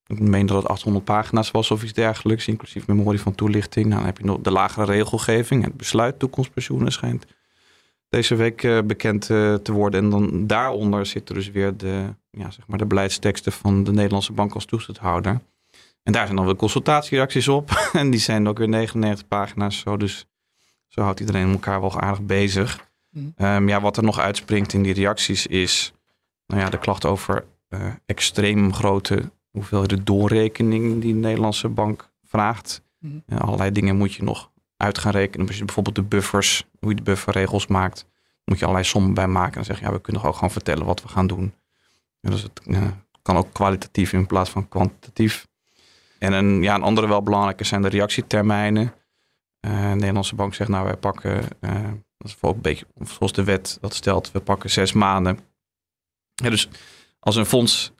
ik 0.05 0.19
meen 0.19 0.45
dat 0.45 0.57
het 0.57 0.71
800 0.71 1.05
pagina's 1.05 1.51
was 1.51 1.71
of 1.71 1.83
iets 1.83 1.93
dergelijks, 1.93 2.47
inclusief 2.47 2.87
memorie 2.87 3.21
van 3.21 3.35
toelichting. 3.35 3.85
Nou, 3.85 3.97
dan 3.97 4.05
heb 4.05 4.17
je 4.17 4.25
nog 4.25 4.39
de 4.41 4.51
lagere 4.51 4.85
regelgeving, 4.85 5.63
het 5.63 5.77
besluit 5.77 6.19
toekomstpensioenen 6.19 6.91
schijnt 6.91 7.25
deze 8.09 8.35
week 8.35 8.63
uh, 8.63 8.81
bekend 8.81 9.29
uh, 9.29 9.53
te 9.53 9.71
worden. 9.71 10.03
En 10.03 10.09
dan 10.09 10.47
daaronder 10.47 11.05
zitten 11.05 11.35
dus 11.35 11.51
weer 11.51 11.77
de, 11.77 12.13
ja, 12.29 12.51
zeg 12.51 12.67
maar 12.67 12.77
de 12.77 12.85
beleidsteksten 12.85 13.51
van 13.51 13.83
de 13.83 13.91
Nederlandse 13.91 14.33
Bank 14.33 14.53
als 14.53 14.65
toezichthouder. 14.65 15.39
En 16.03 16.13
daar 16.13 16.25
zijn 16.25 16.35
dan 16.35 16.45
weer 16.45 16.55
consultatiereacties 16.55 17.47
op. 17.47 17.71
en 17.93 18.09
die 18.09 18.19
zijn 18.19 18.47
ook 18.47 18.57
weer 18.57 18.69
99 18.69 19.27
pagina's 19.27 19.79
zo. 19.79 19.97
Dus 19.97 20.25
zo 20.87 21.01
houdt 21.01 21.19
iedereen 21.19 21.51
elkaar 21.51 21.81
wel 21.81 21.99
aardig 21.99 22.21
bezig. 22.21 22.87
Mm. 23.09 23.33
Um, 23.37 23.69
ja, 23.69 23.81
wat 23.81 23.97
er 23.97 24.03
nog 24.03 24.19
uitspringt 24.19 24.73
in 24.73 24.83
die 24.83 24.93
reacties 24.93 25.47
is 25.47 25.93
nou 26.45 26.61
ja, 26.61 26.69
de 26.69 26.77
klacht 26.77 27.05
over 27.05 27.45
uh, 27.69 27.81
extreem 28.05 28.73
grote 28.73 29.31
hoeveelheden 29.49 30.03
doorrekening 30.03 31.01
die 31.01 31.13
de 31.13 31.19
Nederlandse 31.19 31.69
bank 31.69 32.09
vraagt. 32.23 32.81
Mm. 32.99 33.23
allerlei 33.37 33.71
dingen 33.71 33.95
moet 33.95 34.13
je 34.13 34.23
nog 34.23 34.51
uit 34.81 34.97
gaan 34.97 35.11
rekenen. 35.11 35.47
Als 35.47 35.57
je 35.57 35.65
bijvoorbeeld 35.65 35.95
de 35.95 36.03
buffers, 36.03 36.65
hoe 36.79 36.89
je 36.89 36.95
de 36.95 37.01
bufferregels 37.01 37.67
maakt, 37.67 38.05
moet 38.45 38.57
je 38.57 38.65
allerlei 38.65 38.87
sommen 38.87 39.13
bij 39.13 39.27
maken. 39.27 39.57
En 39.57 39.65
zeggen, 39.65 39.87
ja, 39.87 39.93
we 39.93 40.01
kunnen 40.01 40.23
ook 40.23 40.33
gewoon 40.33 40.51
vertellen 40.51 40.85
wat 40.85 41.01
we 41.01 41.07
gaan 41.07 41.27
doen. 41.27 41.53
dus 42.21 42.41
het 42.41 42.61
kan 43.21 43.37
ook 43.37 43.53
kwalitatief 43.53 44.13
in 44.13 44.27
plaats 44.27 44.49
van 44.49 44.69
kwantitatief. 44.69 45.47
En 46.19 46.33
een, 46.33 46.61
ja, 46.61 46.75
een 46.75 46.83
andere 46.83 47.07
wel 47.07 47.23
belangrijke 47.23 47.63
zijn 47.63 47.81
de 47.81 47.87
reactietermijnen. 47.87 48.93
Uh, 49.61 49.89
de 49.89 49.95
Nederlandse 49.95 50.35
bank 50.35 50.53
zegt, 50.53 50.69
nou 50.69 50.85
wij 50.85 50.97
pakken, 50.97 51.43
uh, 51.61 51.83
dat 52.17 52.27
is 52.27 52.35
een 52.41 52.61
beetje 52.61 52.85
zoals 53.01 53.31
de 53.31 53.43
wet 53.43 53.77
dat 53.81 53.93
stelt, 53.93 54.31
we 54.31 54.39
pakken 54.39 54.69
zes 54.69 54.93
maanden. 54.93 55.39
Dus 56.33 56.69
als 57.19 57.35
een 57.35 57.45
fonds 57.45 57.91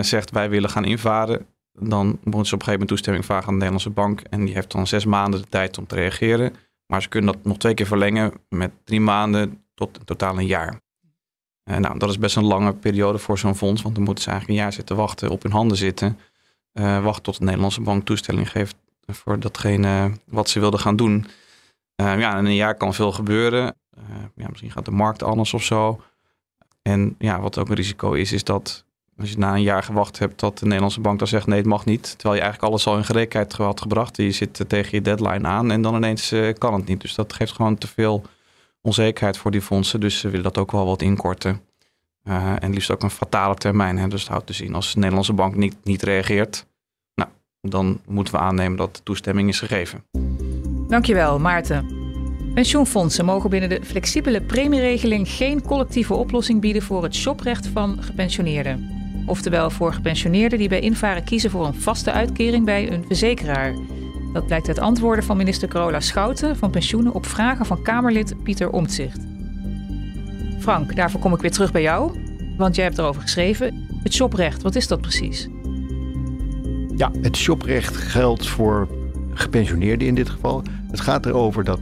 zegt 0.00 0.30
wij 0.30 0.50
willen 0.50 0.70
gaan 0.70 0.84
invaren, 0.84 1.46
dan 1.80 2.06
moeten 2.06 2.22
ze 2.22 2.30
op 2.30 2.42
een 2.42 2.48
gegeven 2.50 2.72
moment 2.72 2.88
toestemming 2.88 3.24
vragen 3.24 3.46
aan 3.46 3.58
de 3.58 3.64
Nederlandse 3.64 3.90
bank. 3.90 4.20
En 4.20 4.44
die 4.44 4.54
heeft 4.54 4.70
dan 4.70 4.86
zes 4.86 5.04
maanden 5.04 5.40
de 5.40 5.48
tijd 5.48 5.78
om 5.78 5.86
te 5.86 5.94
reageren. 5.94 6.54
Maar 6.86 7.02
ze 7.02 7.08
kunnen 7.08 7.32
dat 7.32 7.44
nog 7.44 7.58
twee 7.58 7.74
keer 7.74 7.86
verlengen 7.86 8.32
met 8.48 8.70
drie 8.84 9.00
maanden 9.00 9.64
tot 9.74 9.98
in 9.98 10.04
totaal 10.04 10.38
een 10.38 10.46
jaar. 10.46 10.80
En 11.64 11.80
nou, 11.80 11.98
dat 11.98 12.08
is 12.08 12.18
best 12.18 12.36
een 12.36 12.44
lange 12.44 12.72
periode 12.72 13.18
voor 13.18 13.38
zo'n 13.38 13.54
fonds, 13.54 13.82
want 13.82 13.94
dan 13.94 14.04
moeten 14.04 14.24
ze 14.24 14.30
eigenlijk 14.30 14.58
een 14.58 14.64
jaar 14.64 14.74
zitten 14.74 14.96
wachten, 14.96 15.30
op 15.30 15.42
hun 15.42 15.52
handen 15.52 15.76
zitten. 15.76 16.18
Uh, 16.72 17.04
wachten 17.04 17.22
tot 17.22 17.38
de 17.38 17.44
Nederlandse 17.44 17.80
bank 17.80 18.04
toestemming 18.04 18.50
geeft 18.50 18.76
voor 19.06 19.40
datgene 19.40 20.12
wat 20.24 20.48
ze 20.48 20.60
wilden 20.60 20.80
gaan 20.80 20.96
doen. 20.96 21.26
Uh, 22.00 22.18
ja, 22.18 22.38
in 22.38 22.44
een 22.44 22.54
jaar 22.54 22.74
kan 22.74 22.94
veel 22.94 23.12
gebeuren. 23.12 23.74
Ja, 24.36 24.48
misschien 24.48 24.70
gaat 24.70 24.84
de 24.84 24.90
markt 24.90 25.22
anders 25.22 25.54
of 25.54 25.62
zo. 25.62 26.00
En 26.82 27.14
ja, 27.18 27.40
wat 27.40 27.58
ook 27.58 27.68
een 27.68 27.74
risico 27.74 28.12
is, 28.12 28.32
is 28.32 28.44
dat 28.44 28.84
als 29.20 29.30
je 29.30 29.38
na 29.38 29.54
een 29.54 29.62
jaar 29.62 29.82
gewacht 29.82 30.18
hebt 30.18 30.40
dat 30.40 30.58
de 30.58 30.64
Nederlandse 30.64 31.00
bank 31.00 31.18
dan 31.18 31.28
zegt 31.28 31.46
nee, 31.46 31.58
het 31.58 31.66
mag 31.66 31.84
niet. 31.84 32.02
Terwijl 32.02 32.34
je 32.34 32.40
eigenlijk 32.40 32.72
alles 32.72 32.86
al 32.86 32.96
in 32.96 33.04
gereedheid 33.04 33.52
had 33.52 33.80
gebracht. 33.80 34.16
Je 34.16 34.30
zit 34.30 34.64
tegen 34.66 34.90
je 34.90 35.02
deadline 35.02 35.48
aan 35.48 35.70
en 35.70 35.82
dan 35.82 35.94
ineens 35.94 36.34
kan 36.58 36.74
het 36.74 36.86
niet. 36.86 37.00
Dus 37.00 37.14
dat 37.14 37.32
geeft 37.32 37.52
gewoon 37.52 37.78
te 37.78 37.86
veel 37.86 38.22
onzekerheid 38.82 39.36
voor 39.36 39.50
die 39.50 39.62
fondsen. 39.62 40.00
Dus 40.00 40.18
ze 40.18 40.28
willen 40.28 40.44
dat 40.44 40.58
ook 40.58 40.72
wel 40.72 40.86
wat 40.86 41.02
inkorten. 41.02 41.60
en 42.60 42.72
liefst 42.72 42.90
ook 42.90 43.02
een 43.02 43.10
fatale 43.10 43.54
termijn. 43.54 43.98
Hè. 43.98 44.08
Dus 44.08 44.20
het 44.20 44.30
houdt 44.30 44.46
dus 44.46 44.60
in 44.60 44.74
als 44.74 44.92
de 44.92 44.98
Nederlandse 44.98 45.32
bank 45.32 45.56
niet, 45.56 45.76
niet 45.84 46.02
reageert, 46.02 46.66
dan 47.60 48.00
moeten 48.06 48.34
we 48.34 48.40
aannemen 48.40 48.76
dat 48.76 48.96
de 48.96 49.02
toestemming 49.02 49.48
is 49.48 49.58
gegeven. 49.58 50.04
Dankjewel, 50.88 51.38
Maarten. 51.38 51.98
Pensioenfondsen 52.54 53.24
mogen 53.24 53.50
binnen 53.50 53.68
de 53.68 53.84
flexibele 53.84 54.40
premieregeling 54.40 55.28
geen 55.28 55.62
collectieve 55.62 56.14
oplossing 56.14 56.60
bieden 56.60 56.82
voor 56.82 57.02
het 57.02 57.14
shoprecht 57.14 57.66
van 57.66 58.02
gepensioneerden. 58.02 58.99
Oftewel 59.26 59.70
voor 59.70 59.92
gepensioneerden 59.92 60.58
die 60.58 60.68
bij 60.68 60.80
invaren 60.80 61.24
kiezen 61.24 61.50
voor 61.50 61.66
een 61.66 61.80
vaste 61.80 62.12
uitkering 62.12 62.64
bij 62.64 62.92
een 62.92 63.04
verzekeraar. 63.06 63.74
Dat 64.32 64.46
blijkt 64.46 64.68
uit 64.68 64.78
antwoorden 64.78 65.24
van 65.24 65.36
minister 65.36 65.68
Carola 65.68 66.00
Schouten 66.00 66.56
van 66.56 66.70
Pensioenen 66.70 67.12
op 67.12 67.26
vragen 67.26 67.66
van 67.66 67.82
Kamerlid 67.82 68.42
Pieter 68.42 68.70
Omtzigt. 68.70 69.20
Frank, 70.58 70.96
daarvoor 70.96 71.20
kom 71.20 71.34
ik 71.34 71.40
weer 71.40 71.50
terug 71.50 71.72
bij 71.72 71.82
jou, 71.82 72.18
want 72.56 72.74
jij 72.74 72.84
hebt 72.84 72.98
erover 72.98 73.22
geschreven. 73.22 73.86
Het 74.02 74.14
shoprecht, 74.14 74.62
wat 74.62 74.74
is 74.74 74.88
dat 74.88 75.00
precies? 75.00 75.48
Ja, 76.96 77.10
het 77.22 77.36
shoprecht 77.36 77.96
geldt 77.96 78.46
voor 78.46 78.88
gepensioneerden 79.34 80.08
in 80.08 80.14
dit 80.14 80.28
geval. 80.28 80.62
Het 80.90 81.00
gaat 81.00 81.26
erover 81.26 81.64
dat 81.64 81.80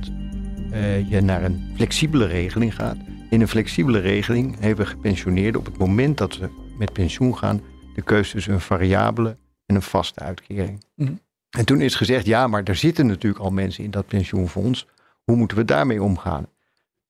uh, 0.73 1.11
je 1.11 1.21
naar 1.21 1.45
een 1.45 1.73
flexibele 1.75 2.27
regeling 2.27 2.75
gaat. 2.75 2.97
In 3.31 3.41
een 3.41 3.49
flexibele 3.49 3.99
regeling 3.99 4.57
hebben 4.61 4.87
gepensioneerden 4.87 5.61
op 5.61 5.67
het 5.67 5.79
moment 5.79 6.19
dat 6.19 6.35
ze 6.35 6.49
met 6.79 6.93
pensioen 6.93 7.37
gaan 7.37 7.63
de 7.95 8.03
keuze 8.03 8.33
tussen 8.33 8.53
een 8.53 8.61
variabele 8.61 9.37
en 9.67 9.75
een 9.75 9.83
vaste 9.83 10.21
uitkering. 10.21 10.85
Mhm. 10.95 11.13
En 11.51 11.65
toen 11.65 11.81
is 11.81 11.95
gezegd, 11.95 12.27
ja, 12.27 12.47
maar 12.47 12.63
er 12.65 12.77
zitten 12.77 13.07
natuurlijk 13.07 13.45
al 13.45 13.51
mensen 13.51 13.85
in 13.85 13.91
dat 13.91 14.07
pensioenfonds. 14.07 14.87
Hoe 15.25 15.37
moeten 15.37 15.57
we 15.57 15.65
daarmee 15.65 16.03
omgaan? 16.03 16.47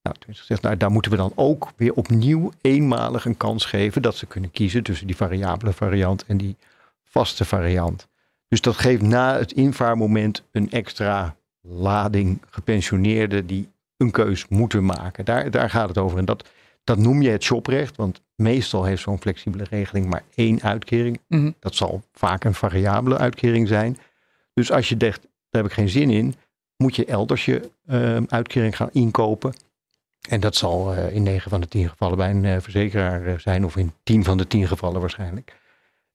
Nou, 0.03 0.17
toen 0.19 0.33
is 0.33 0.39
gezegd, 0.39 0.63
nou, 0.63 0.77
daar 0.77 0.91
moeten 0.91 1.11
we 1.11 1.17
dan 1.17 1.33
ook 1.35 1.73
weer 1.77 1.93
opnieuw 1.93 2.53
eenmalig 2.61 3.25
een 3.25 3.37
kans 3.37 3.65
geven 3.65 4.03
dat 4.03 4.17
ze 4.17 4.27
kunnen 4.27 4.51
kiezen 4.51 4.83
tussen 4.83 5.07
die 5.07 5.17
variabele 5.17 5.73
variant 5.73 6.25
en 6.27 6.37
die 6.37 6.57
vaste 7.05 7.45
variant. 7.45 8.09
Dus 8.49 8.61
dat 8.61 8.77
geeft 8.77 9.03
na 9.03 9.39
het 9.39 9.53
invaarmoment 9.53 10.43
een 10.51 10.71
extra 10.71 11.37
lading 11.61 12.43
gepensioneerden 12.51 13.47
die 13.47 13.69
een 13.97 14.11
keus 14.11 14.49
moeten 14.49 14.85
maken. 14.85 15.25
Daar, 15.25 15.51
daar 15.51 15.71
gaat 15.71 15.89
het 15.89 15.99
over. 15.99 16.19
En 16.19 16.25
dat, 16.25 16.49
dat 16.88 16.99
noem 16.99 17.23
je 17.23 17.30
het 17.30 17.42
shoprecht, 17.42 17.97
want 17.97 18.21
meestal 18.35 18.85
heeft 18.85 19.02
zo'n 19.02 19.21
flexibele 19.21 19.64
regeling 19.71 20.07
maar 20.07 20.23
één 20.35 20.62
uitkering. 20.62 21.21
Mhm. 21.28 21.50
Dat 21.61 21.75
zal 21.75 22.02
vaak 22.12 22.45
een 22.45 22.54
variabele 22.54 23.18
uitkering 23.18 23.68
zijn. 23.68 23.99
Dus 24.54 24.73
als 24.73 24.88
je 24.88 24.97
denkt, 24.97 25.21
daar 25.21 25.62
heb 25.62 25.64
ik 25.64 25.73
geen 25.73 25.88
zin 25.88 26.11
in, 26.11 26.35
moet 26.76 26.97
je 26.97 27.04
elders 27.04 27.45
je 27.45 27.71
uh, 27.87 28.16
uitkering 28.26 28.76
gaan 28.76 28.88
inkopen. 28.92 29.52
En 30.28 30.40
dat 30.40 30.57
zal 30.57 30.95
uh, 30.95 31.14
in 31.14 31.23
9 31.23 31.50
van 31.50 31.61
de 31.61 31.68
10 31.68 31.88
gevallen 31.88 32.16
bij 32.16 32.30
een 32.30 32.45
uh, 32.45 32.57
verzekeraar 32.61 33.40
zijn, 33.40 33.64
of 33.64 33.76
in 33.76 33.92
10 34.02 34.25
van 34.25 34.38
de 34.38 34.47
10 34.47 34.66
gevallen 34.66 35.00
waarschijnlijk. 35.00 35.57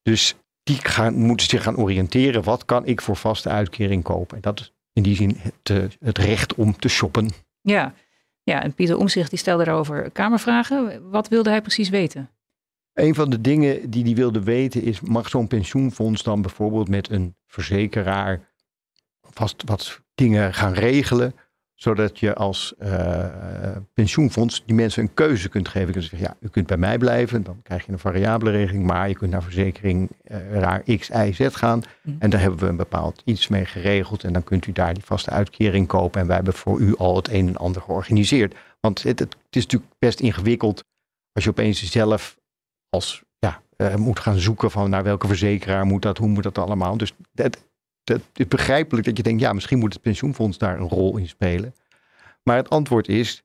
Dus 0.01 0.35
die 0.63 0.77
gaan, 0.77 1.13
moeten 1.13 1.47
zich 1.47 1.63
gaan 1.63 1.77
oriënteren. 1.77 2.43
Wat 2.43 2.65
kan 2.65 2.85
ik 2.85 3.01
voor 3.01 3.15
vaste 3.15 3.49
uitkering 3.49 4.03
kopen? 4.03 4.35
En 4.35 4.41
dat 4.41 4.59
is 4.59 4.73
in 4.93 5.03
die 5.03 5.15
zin 5.15 5.37
het, 5.39 5.69
eh, 5.69 5.83
het 5.99 6.17
recht 6.17 6.55
om 6.55 6.75
te 6.77 6.87
shoppen. 6.89 7.29
Ja. 7.61 7.93
Ja, 8.43 8.63
en 8.63 8.73
Pieter 8.73 8.97
Omzicht 8.97 9.29
die 9.29 9.39
stelde 9.39 9.63
daarover 9.63 10.11
kamervragen. 10.11 11.09
Wat 11.09 11.27
wilde 11.27 11.49
hij 11.49 11.61
precies 11.61 11.89
weten? 11.89 12.29
Een 12.93 13.15
van 13.15 13.29
de 13.29 13.41
dingen 13.41 13.89
die 13.89 14.03
hij 14.03 14.15
wilde 14.15 14.43
weten 14.43 14.81
is: 14.81 15.01
mag 15.01 15.29
zo'n 15.29 15.47
pensioenfonds 15.47 16.23
dan 16.23 16.41
bijvoorbeeld 16.41 16.87
met 16.87 17.09
een 17.09 17.35
verzekeraar 17.47 18.51
vast 19.21 19.63
wat 19.65 20.01
dingen 20.15 20.53
gaan 20.53 20.73
regelen? 20.73 21.35
Zodat 21.83 22.19
je 22.19 22.33
als 22.33 22.73
uh, 22.83 23.25
pensioenfonds 23.93 24.63
die 24.65 24.75
mensen 24.75 25.03
een 25.03 25.13
keuze 25.13 25.49
kunt 25.49 25.67
geven. 25.67 25.87
Je 25.87 25.93
kunt 25.93 26.05
zeggen, 26.05 26.29
ja, 26.29 26.35
u 26.39 26.49
kunt 26.49 26.67
bij 26.67 26.77
mij 26.77 26.97
blijven, 26.97 27.43
dan 27.43 27.61
krijg 27.63 27.85
je 27.85 27.91
een 27.91 27.99
variabele 27.99 28.51
regeling, 28.51 28.85
maar 28.85 29.07
je 29.07 29.15
kunt 29.15 29.31
naar 29.31 29.43
verzekering 29.43 30.09
uh, 30.27 30.51
raar 30.51 30.83
X, 30.97 31.09
Y, 31.09 31.31
Z 31.33 31.47
gaan. 31.51 31.81
Mhm. 32.01 32.15
En 32.19 32.29
daar 32.29 32.39
hebben 32.39 32.59
we 32.59 32.65
een 32.65 32.75
bepaald 32.75 33.21
iets 33.25 33.47
mee 33.47 33.65
geregeld 33.65 34.23
en 34.23 34.33
dan 34.33 34.43
kunt 34.43 34.67
u 34.67 34.71
daar 34.71 34.93
die 34.93 35.03
vaste 35.05 35.29
uitkering 35.29 35.87
kopen. 35.87 36.21
En 36.21 36.27
wij 36.27 36.35
hebben 36.35 36.53
voor 36.53 36.79
u 36.79 36.95
al 36.95 37.15
het 37.15 37.29
een 37.29 37.47
en 37.47 37.57
ander 37.57 37.81
georganiseerd. 37.81 38.55
Want 38.79 39.03
het, 39.03 39.19
het, 39.19 39.35
is 39.49 39.63
natuurlijk 39.63 39.91
best 39.99 40.19
ingewikkeld 40.19 40.83
als 41.31 41.43
je 41.43 41.49
opeens 41.49 41.91
zelf 41.91 42.37
als 42.89 43.23
ja, 43.39 43.61
moet 43.97 44.19
gaan 44.19 44.37
zoeken 44.37 44.71
van 44.71 44.89
naar 44.89 45.03
welke 45.03 45.27
verzekeraar 45.27 45.85
moet 45.85 46.01
dat, 46.01 46.17
hoe 46.17 46.27
moet 46.27 46.43
dat 46.43 46.57
allemaal. 46.57 46.97
Dus 46.97 47.13
dat, 47.31 47.63
het 48.03 48.21
is 48.33 48.47
begrijpelijk 48.47 49.05
dat 49.05 49.17
je 49.17 49.23
denkt, 49.23 49.41
ja, 49.41 49.53
misschien 49.53 49.79
moet 49.79 49.93
het 49.93 50.01
pensioenfonds 50.01 50.57
daar 50.57 50.79
een 50.79 50.89
rol 50.89 51.17
in 51.17 51.27
spelen. 51.27 51.75
Maar 52.43 52.57
het 52.57 52.69
antwoord 52.69 53.07
is, 53.07 53.43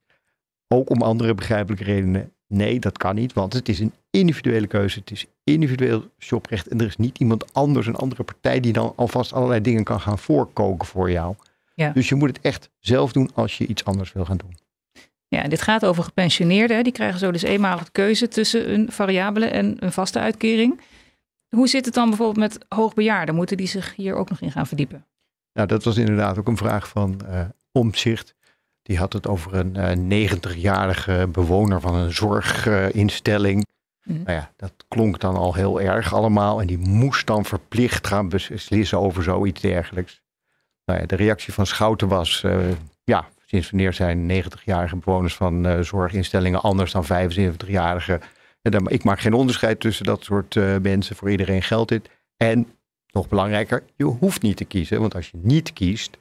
ook 0.68 0.90
om 0.90 1.02
andere 1.02 1.34
begrijpelijke 1.34 1.84
redenen, 1.84 2.32
nee, 2.46 2.80
dat 2.80 2.98
kan 2.98 3.14
niet, 3.14 3.32
want 3.32 3.52
het 3.52 3.68
is 3.68 3.78
een 3.80 3.92
individuele 4.10 4.66
keuze. 4.66 4.98
Het 4.98 5.10
is 5.10 5.26
individueel 5.44 6.10
shoprecht 6.18 6.68
en 6.68 6.80
er 6.80 6.86
is 6.86 6.96
niet 6.96 7.18
iemand 7.18 7.54
anders, 7.54 7.86
een 7.86 7.96
andere 7.96 8.22
partij, 8.22 8.60
die 8.60 8.72
dan 8.72 8.92
alvast 8.96 9.32
allerlei 9.32 9.60
dingen 9.60 9.84
kan 9.84 10.00
gaan 10.00 10.18
voorkoken 10.18 10.88
voor 10.88 11.10
jou. 11.10 11.34
Ja. 11.74 11.90
Dus 11.90 12.08
je 12.08 12.14
moet 12.14 12.28
het 12.28 12.40
echt 12.40 12.70
zelf 12.78 13.12
doen 13.12 13.30
als 13.34 13.58
je 13.58 13.66
iets 13.66 13.84
anders 13.84 14.12
wil 14.12 14.24
gaan 14.24 14.36
doen. 14.36 14.56
Ja, 15.28 15.42
en 15.42 15.50
dit 15.50 15.62
gaat 15.62 15.86
over 15.86 16.04
gepensioneerden. 16.04 16.84
Die 16.84 16.92
krijgen 16.92 17.18
zo 17.18 17.30
dus 17.30 17.42
eenmalig 17.42 17.92
keuze 17.92 18.28
tussen 18.28 18.72
een 18.72 18.92
variabele 18.92 19.46
en 19.46 19.76
een 19.78 19.92
vaste 19.92 20.18
uitkering. 20.18 20.80
Hoe 21.48 21.68
zit 21.68 21.84
het 21.84 21.94
dan 21.94 22.08
bijvoorbeeld 22.08 22.52
met 22.52 22.64
hoogbejaarden? 22.68 23.34
Moeten 23.34 23.56
die 23.56 23.66
zich 23.66 23.94
hier 23.96 24.14
ook 24.14 24.30
nog 24.30 24.40
in 24.40 24.52
gaan 24.52 24.66
verdiepen? 24.66 25.06
Nou, 25.52 25.68
dat 25.68 25.84
was 25.84 25.96
inderdaad 25.96 26.38
ook 26.38 26.48
een 26.48 26.56
vraag 26.56 26.88
van 26.88 27.20
uh, 27.24 27.40
Omzicht. 27.72 28.34
Die 28.82 28.98
had 28.98 29.12
het 29.12 29.26
over 29.26 29.54
een 29.54 29.74
uh, 29.76 30.22
eh, 30.22 30.32
90-jarige 30.32 31.28
bewoner 31.32 31.80
van 31.80 31.94
een 31.94 32.12
zorginstelling. 32.12 33.56
Uh, 33.56 34.16
Nou 34.16 34.30
ja, 34.30 34.52
dat 34.56 34.72
klonk 34.88 35.20
dan 35.20 35.36
al 35.36 35.54
heel 35.54 35.80
erg 35.80 36.14
allemaal. 36.14 36.60
En 36.60 36.66
die 36.66 36.78
moest 36.78 37.26
dan 37.26 37.44
verplicht 37.44 38.06
gaan 38.06 38.28
beslissen 38.28 38.98
over 38.98 39.22
zoiets 39.22 39.60
dergelijks. 39.60 40.22
Nou 40.84 41.00
ja, 41.00 41.06
de 41.06 41.16
reactie 41.16 41.52
van 41.52 41.66
Schouten 41.66 42.08
was, 42.08 42.42
uh, 42.42 42.68
ja, 43.04 43.28
sinds 43.46 43.70
wanneer 43.70 43.92
zijn 43.92 44.30
90-jarige 44.44 44.96
bewoners 44.96 45.34
van 45.34 45.84
zorginstellingen 45.84 46.60
anders 46.60 46.92
dan 46.92 47.04
75-jarige 47.04 48.20
ik 48.74 49.04
maak 49.04 49.20
geen 49.20 49.32
onderscheid 49.32 49.80
tussen 49.80 50.04
dat 50.04 50.24
soort 50.24 50.54
uh, 50.54 50.76
mensen. 50.76 51.16
Voor 51.16 51.30
iedereen 51.30 51.62
geldt 51.62 51.88
dit. 51.88 52.10
En 52.36 52.72
nog 53.12 53.28
belangrijker, 53.28 53.84
je 53.96 54.04
hoeft 54.04 54.42
niet 54.42 54.56
te 54.56 54.64
kiezen. 54.64 55.00
Want 55.00 55.14
als 55.14 55.30
je 55.30 55.38
niet 55.42 55.72
kiest, 55.72 56.16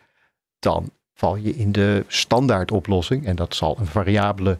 dan 0.59 0.91
val 1.13 1.35
je 1.35 1.55
in 1.55 1.71
de 1.71 2.05
standaardoplossing 2.07 3.25
en 3.25 3.35
dat 3.35 3.55
zal 3.55 3.77
een 3.79 3.85
variabele 3.85 4.59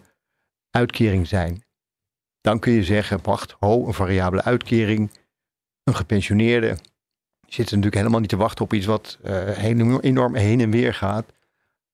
uitkering 0.70 1.28
zijn. 1.28 1.64
Dan 2.42 2.60
kun 2.60 2.74
je 2.74 2.84
zeggen, 2.84 3.20
wacht, 3.24 3.56
ho, 3.60 3.88
een 3.88 3.94
variabele 3.94 4.44
uitkering, 4.44 5.12
een 5.84 5.96
gepensioneerde 5.96 6.78
zit 7.48 7.66
natuurlijk 7.66 7.96
helemaal 7.96 8.20
niet 8.20 8.30
te 8.30 8.38
wachten 8.38 8.66
op 8.66 8.74
iets 8.74 8.86
wat 8.86 9.18
uh, 9.26 9.64
enorm 10.02 10.36
heen 10.36 10.60
en 10.60 10.72
weer 10.72 10.94
gaat. 10.94 11.26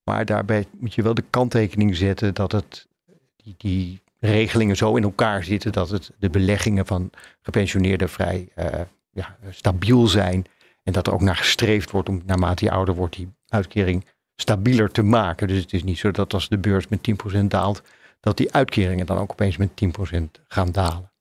Maar 0.04 0.26
daarbij 0.26 0.66
moet 0.80 0.94
je 0.94 1.02
wel 1.02 1.14
de 1.14 1.24
kanttekening 1.30 1.96
zetten 1.96 2.34
dat 2.34 2.52
het 2.52 2.88
die, 3.36 3.56
die 3.58 4.02
regelingen 4.28 4.76
zo 4.76 4.96
in 4.96 5.04
elkaar 5.04 5.44
zitten 5.44 5.72
dat 5.72 5.90
het 5.90 6.12
de 6.20 6.30
beleggingen 6.30 6.86
van 6.86 7.10
gepensioneerden 7.42 8.10
vrij 8.10 8.50
uh, 8.56 8.66
ja, 9.12 9.38
stabiel 9.50 10.08
zijn. 10.08 10.46
En 10.84 10.94
dat 10.94 11.08
er 11.08 11.14
ook 11.14 11.22
naar 11.22 11.36
gestreefd 11.36 11.92
wordt 11.92 12.10
om 12.10 12.22
naarmate 12.26 12.66
je 12.66 12.72
ouder 12.72 12.96
wordt 12.96 13.16
die 13.16 13.34
uitkering 13.48 14.06
stabieler 14.36 14.92
te 14.92 15.04
maken. 15.04 15.48
Dus 15.48 15.62
het 15.62 15.74
is 15.74 15.84
niet 15.84 15.98
zo 15.98 16.12
dat 16.12 16.34
als 16.34 16.50
de 16.50 16.58
beurs 16.58 16.88
met 16.88 17.10
10% 17.36 17.44
daalt, 17.46 17.82
dat 18.20 18.38
die 18.38 18.54
uitkeringen 18.54 19.06
dan 19.06 19.18
ook 19.18 19.32
opeens 19.32 19.58
met 19.58 19.70
10% 20.18 20.24
gaan 20.48 20.72
dalen. 20.72 21.12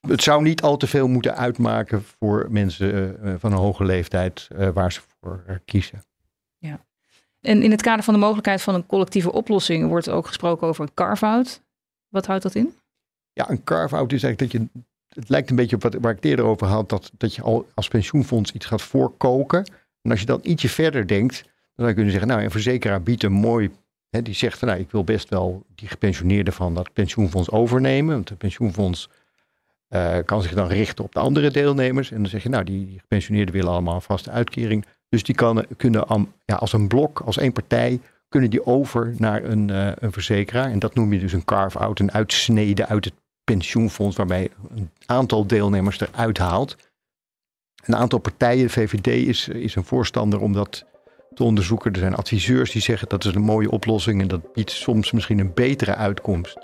Het 0.00 0.22
zou 0.22 0.42
niet 0.42 0.62
al 0.62 0.76
te 0.76 0.86
veel 0.86 1.08
moeten 1.08 1.36
uitmaken 1.36 2.04
voor 2.18 2.46
mensen 2.50 3.18
uh, 3.22 3.34
van 3.38 3.52
een 3.52 3.58
hoge 3.58 3.84
leeftijd 3.84 4.48
waar 4.74 4.92
ze 4.92 5.00
voor 5.20 5.60
kiezen. 5.64 6.04
Ja. 6.58 6.84
En 7.40 7.62
in 7.62 7.70
het 7.70 7.82
kader 7.82 8.04
van 8.04 8.14
de 8.14 8.20
mogelijkheid 8.20 8.62
van 8.62 8.74
een 8.74 8.86
collectieve 8.86 9.32
oplossing 9.32 9.88
wordt 9.88 10.08
ook 10.08 10.26
gesproken 10.26 10.66
over 10.66 10.82
een 10.82 10.94
carve-out. 10.94 11.63
Wat 12.14 12.26
houdt 12.26 12.42
dat 12.42 12.54
in? 12.54 12.74
Ja, 13.32 13.50
een 13.50 13.64
carve-out 13.64 14.12
is 14.12 14.22
eigenlijk 14.22 14.52
dat 14.52 14.62
je. 14.62 14.82
Het 15.08 15.28
lijkt 15.28 15.50
een 15.50 15.56
beetje 15.56 15.76
op 15.76 15.82
wat 15.82 15.94
waar 15.94 16.10
ik 16.10 16.16
het 16.16 16.24
eerder 16.24 16.44
over 16.44 16.66
had, 16.66 16.88
dat, 16.88 17.10
dat 17.18 17.34
je 17.34 17.42
al 17.42 17.66
als 17.74 17.88
pensioenfonds 17.88 18.52
iets 18.52 18.66
gaat 18.66 18.82
voorkoken. 18.82 19.64
En 20.02 20.10
als 20.10 20.20
je 20.20 20.26
dan 20.26 20.40
ietsje 20.42 20.68
verder 20.68 21.06
denkt, 21.06 21.42
dan 21.42 21.52
zou 21.74 21.88
je 21.88 21.94
kunnen 21.94 22.12
zeggen, 22.12 22.30
nou, 22.30 22.42
een 22.42 22.50
verzekeraar 22.50 23.02
biedt 23.02 23.22
een 23.22 23.32
mooi 23.32 23.70
Hè, 24.14 24.22
die 24.22 24.34
zegt, 24.34 24.60
nou, 24.60 24.78
ik 24.78 24.90
wil 24.90 25.04
best 25.04 25.28
wel 25.28 25.64
die 25.74 25.88
gepensioneerden 25.88 26.52
van 26.52 26.74
dat 26.74 26.92
pensioenfonds 26.92 27.50
overnemen. 27.50 28.14
Want 28.14 28.28
het 28.28 28.38
pensioenfonds 28.38 29.08
uh, 29.90 30.18
kan 30.24 30.42
zich 30.42 30.54
dan 30.54 30.68
richten 30.68 31.04
op 31.04 31.12
de 31.12 31.20
andere 31.20 31.50
deelnemers. 31.50 32.10
En 32.10 32.16
dan 32.16 32.30
zeg 32.30 32.42
je, 32.42 32.48
nou, 32.48 32.64
die, 32.64 32.86
die 32.86 32.98
gepensioneerden 32.98 33.54
willen 33.54 33.70
allemaal 33.70 33.94
een 33.94 34.02
vaste 34.02 34.30
uitkering. 34.30 34.84
Dus 35.08 35.22
die 35.22 35.34
kan, 35.34 35.64
kunnen 35.76 36.28
ja, 36.44 36.54
als 36.54 36.72
een 36.72 36.88
blok, 36.88 37.20
als 37.20 37.36
één 37.36 37.52
partij, 37.52 38.00
kunnen 38.34 38.52
die 38.52 38.66
over 38.66 39.14
naar 39.18 39.44
een, 39.44 39.68
uh, 39.68 39.88
een 39.94 40.12
verzekeraar. 40.12 40.70
En 40.70 40.78
dat 40.78 40.94
noem 40.94 41.12
je 41.12 41.18
dus 41.18 41.32
een 41.32 41.44
carve-out, 41.44 42.00
een 42.00 42.12
uitsnede 42.12 42.86
uit 42.86 43.04
het 43.04 43.14
pensioenfonds, 43.44 44.16
waarbij 44.16 44.50
een 44.74 44.90
aantal 45.06 45.46
deelnemers 45.46 46.00
eruit 46.00 46.38
haalt. 46.38 46.76
Een 47.84 47.96
aantal 47.96 48.18
partijen, 48.18 48.66
de 48.66 48.72
VVD 48.72 49.06
is, 49.06 49.48
is 49.48 49.74
een 49.74 49.84
voorstander 49.84 50.40
om 50.40 50.52
dat 50.52 50.84
te 51.34 51.44
onderzoeken. 51.44 51.92
Er 51.92 51.98
zijn 51.98 52.14
adviseurs 52.14 52.70
die 52.70 52.82
zeggen 52.82 53.08
dat 53.08 53.24
is 53.24 53.34
een 53.34 53.42
mooie 53.42 53.70
oplossing 53.70 54.20
en 54.20 54.28
dat 54.28 54.52
biedt 54.52 54.70
soms 54.70 55.12
misschien 55.12 55.38
een 55.38 55.54
betere 55.54 55.94
uitkomst 55.94 56.58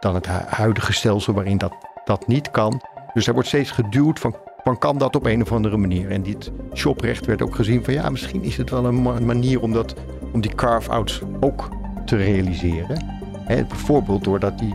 dan 0.00 0.14
het 0.14 0.26
huidige 0.26 0.92
stelsel 0.92 1.32
waarin 1.32 1.58
dat, 1.58 1.74
dat 2.04 2.26
niet 2.26 2.50
kan. 2.50 2.82
Dus 3.14 3.26
er 3.26 3.32
wordt 3.32 3.48
steeds 3.48 3.70
geduwd 3.70 4.18
van, 4.18 4.36
van 4.62 4.78
kan 4.78 4.98
dat 4.98 5.16
op 5.16 5.26
een 5.26 5.42
of 5.42 5.52
andere 5.52 5.76
manier. 5.76 6.10
En 6.10 6.22
dit 6.22 6.50
shoprecht 6.74 7.26
werd 7.26 7.42
ook 7.42 7.54
gezien 7.54 7.84
van 7.84 7.94
ja, 7.94 8.10
misschien 8.10 8.42
is 8.42 8.56
het 8.56 8.70
wel 8.70 8.84
een 8.84 9.24
manier 9.26 9.60
om, 9.60 9.72
dat, 9.72 9.94
om 10.34 10.40
die 10.40 10.54
carve-outs 10.54 11.20
ook 11.40 11.68
te 12.04 12.16
realiseren. 12.16 13.22
Bijvoorbeeld 13.46 14.24
doordat 14.24 14.58
die 14.58 14.74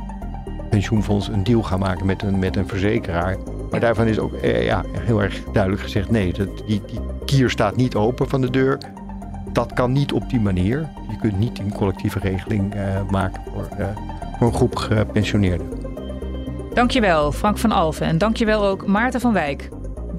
pensioenfonds 0.70 1.28
een 1.28 1.44
deal 1.44 1.64
gaan 1.64 1.80
maken 1.80 2.06
met 2.06 2.22
een, 2.22 2.40
met 2.40 2.56
een 2.56 2.68
verzekeraar. 2.68 3.38
Maar 3.72 3.80
daarvan 3.80 4.08
is 4.08 4.20
ook 4.20 4.34
eh, 4.34 4.66
ja, 4.66 4.84
heel 4.92 5.22
erg 5.22 5.44
duidelijk 5.44 5.84
gezegd: 5.84 6.12
nee, 6.12 6.34
dat, 6.34 6.48
die, 6.68 6.82
die 6.86 7.00
kier 7.26 7.50
staat 7.50 7.76
niet 7.76 7.96
open 7.96 8.30
van 8.30 8.42
de 8.42 8.50
deur 8.50 8.78
dat 9.52 9.74
kan 9.74 9.92
niet 9.92 10.14
op 10.14 10.30
die 10.30 10.40
manier. 10.40 10.90
Je 11.10 11.18
kunt 11.18 11.40
niet 11.40 11.60
een 11.60 11.74
collectieve 11.74 12.20
regeling 12.20 12.76
uh, 12.76 12.82
maken 13.10 13.42
voor, 13.54 13.68
uh, 13.80 13.88
voor 14.38 14.48
een 14.48 14.54
groep 14.54 14.76
gepensioneerden. 14.76 15.68
Dankjewel 16.74 17.32
Frank 17.32 17.58
van 17.58 17.72
Alven 17.72 18.08
en 18.08 18.18
dankjewel 18.18 18.66
ook 18.66 18.86
Maarten 18.86 19.22
van 19.22 19.34
Wijk. 19.34 19.70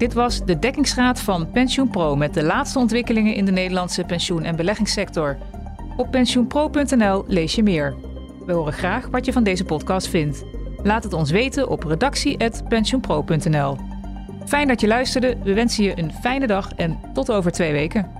Dit 0.01 0.13
was 0.13 0.45
de 0.45 0.59
dekkingsraad 0.59 1.19
van 1.19 1.51
PensioenPro 1.51 2.15
met 2.15 2.33
de 2.33 2.43
laatste 2.43 2.79
ontwikkelingen 2.79 3.35
in 3.35 3.45
de 3.45 3.51
Nederlandse 3.51 4.03
pensioen- 4.03 4.43
en 4.43 4.55
beleggingssector. 4.55 5.37
Op 5.97 6.11
pensioenpro.nl 6.11 7.23
lees 7.27 7.55
je 7.55 7.63
meer. 7.63 7.95
We 8.45 8.53
horen 8.53 8.73
graag 8.73 9.07
wat 9.07 9.25
je 9.25 9.33
van 9.33 9.43
deze 9.43 9.65
podcast 9.65 10.07
vindt. 10.07 10.43
Laat 10.83 11.03
het 11.03 11.13
ons 11.13 11.31
weten 11.31 11.69
op 11.69 11.83
redactie.pensioenpro.nl. 11.83 13.77
Fijn 14.45 14.67
dat 14.67 14.81
je 14.81 14.87
luisterde. 14.87 15.37
We 15.43 15.53
wensen 15.53 15.83
je 15.83 15.99
een 15.99 16.13
fijne 16.13 16.47
dag 16.47 16.71
en 16.75 16.99
tot 17.13 17.31
over 17.31 17.51
twee 17.51 17.71
weken. 17.71 18.11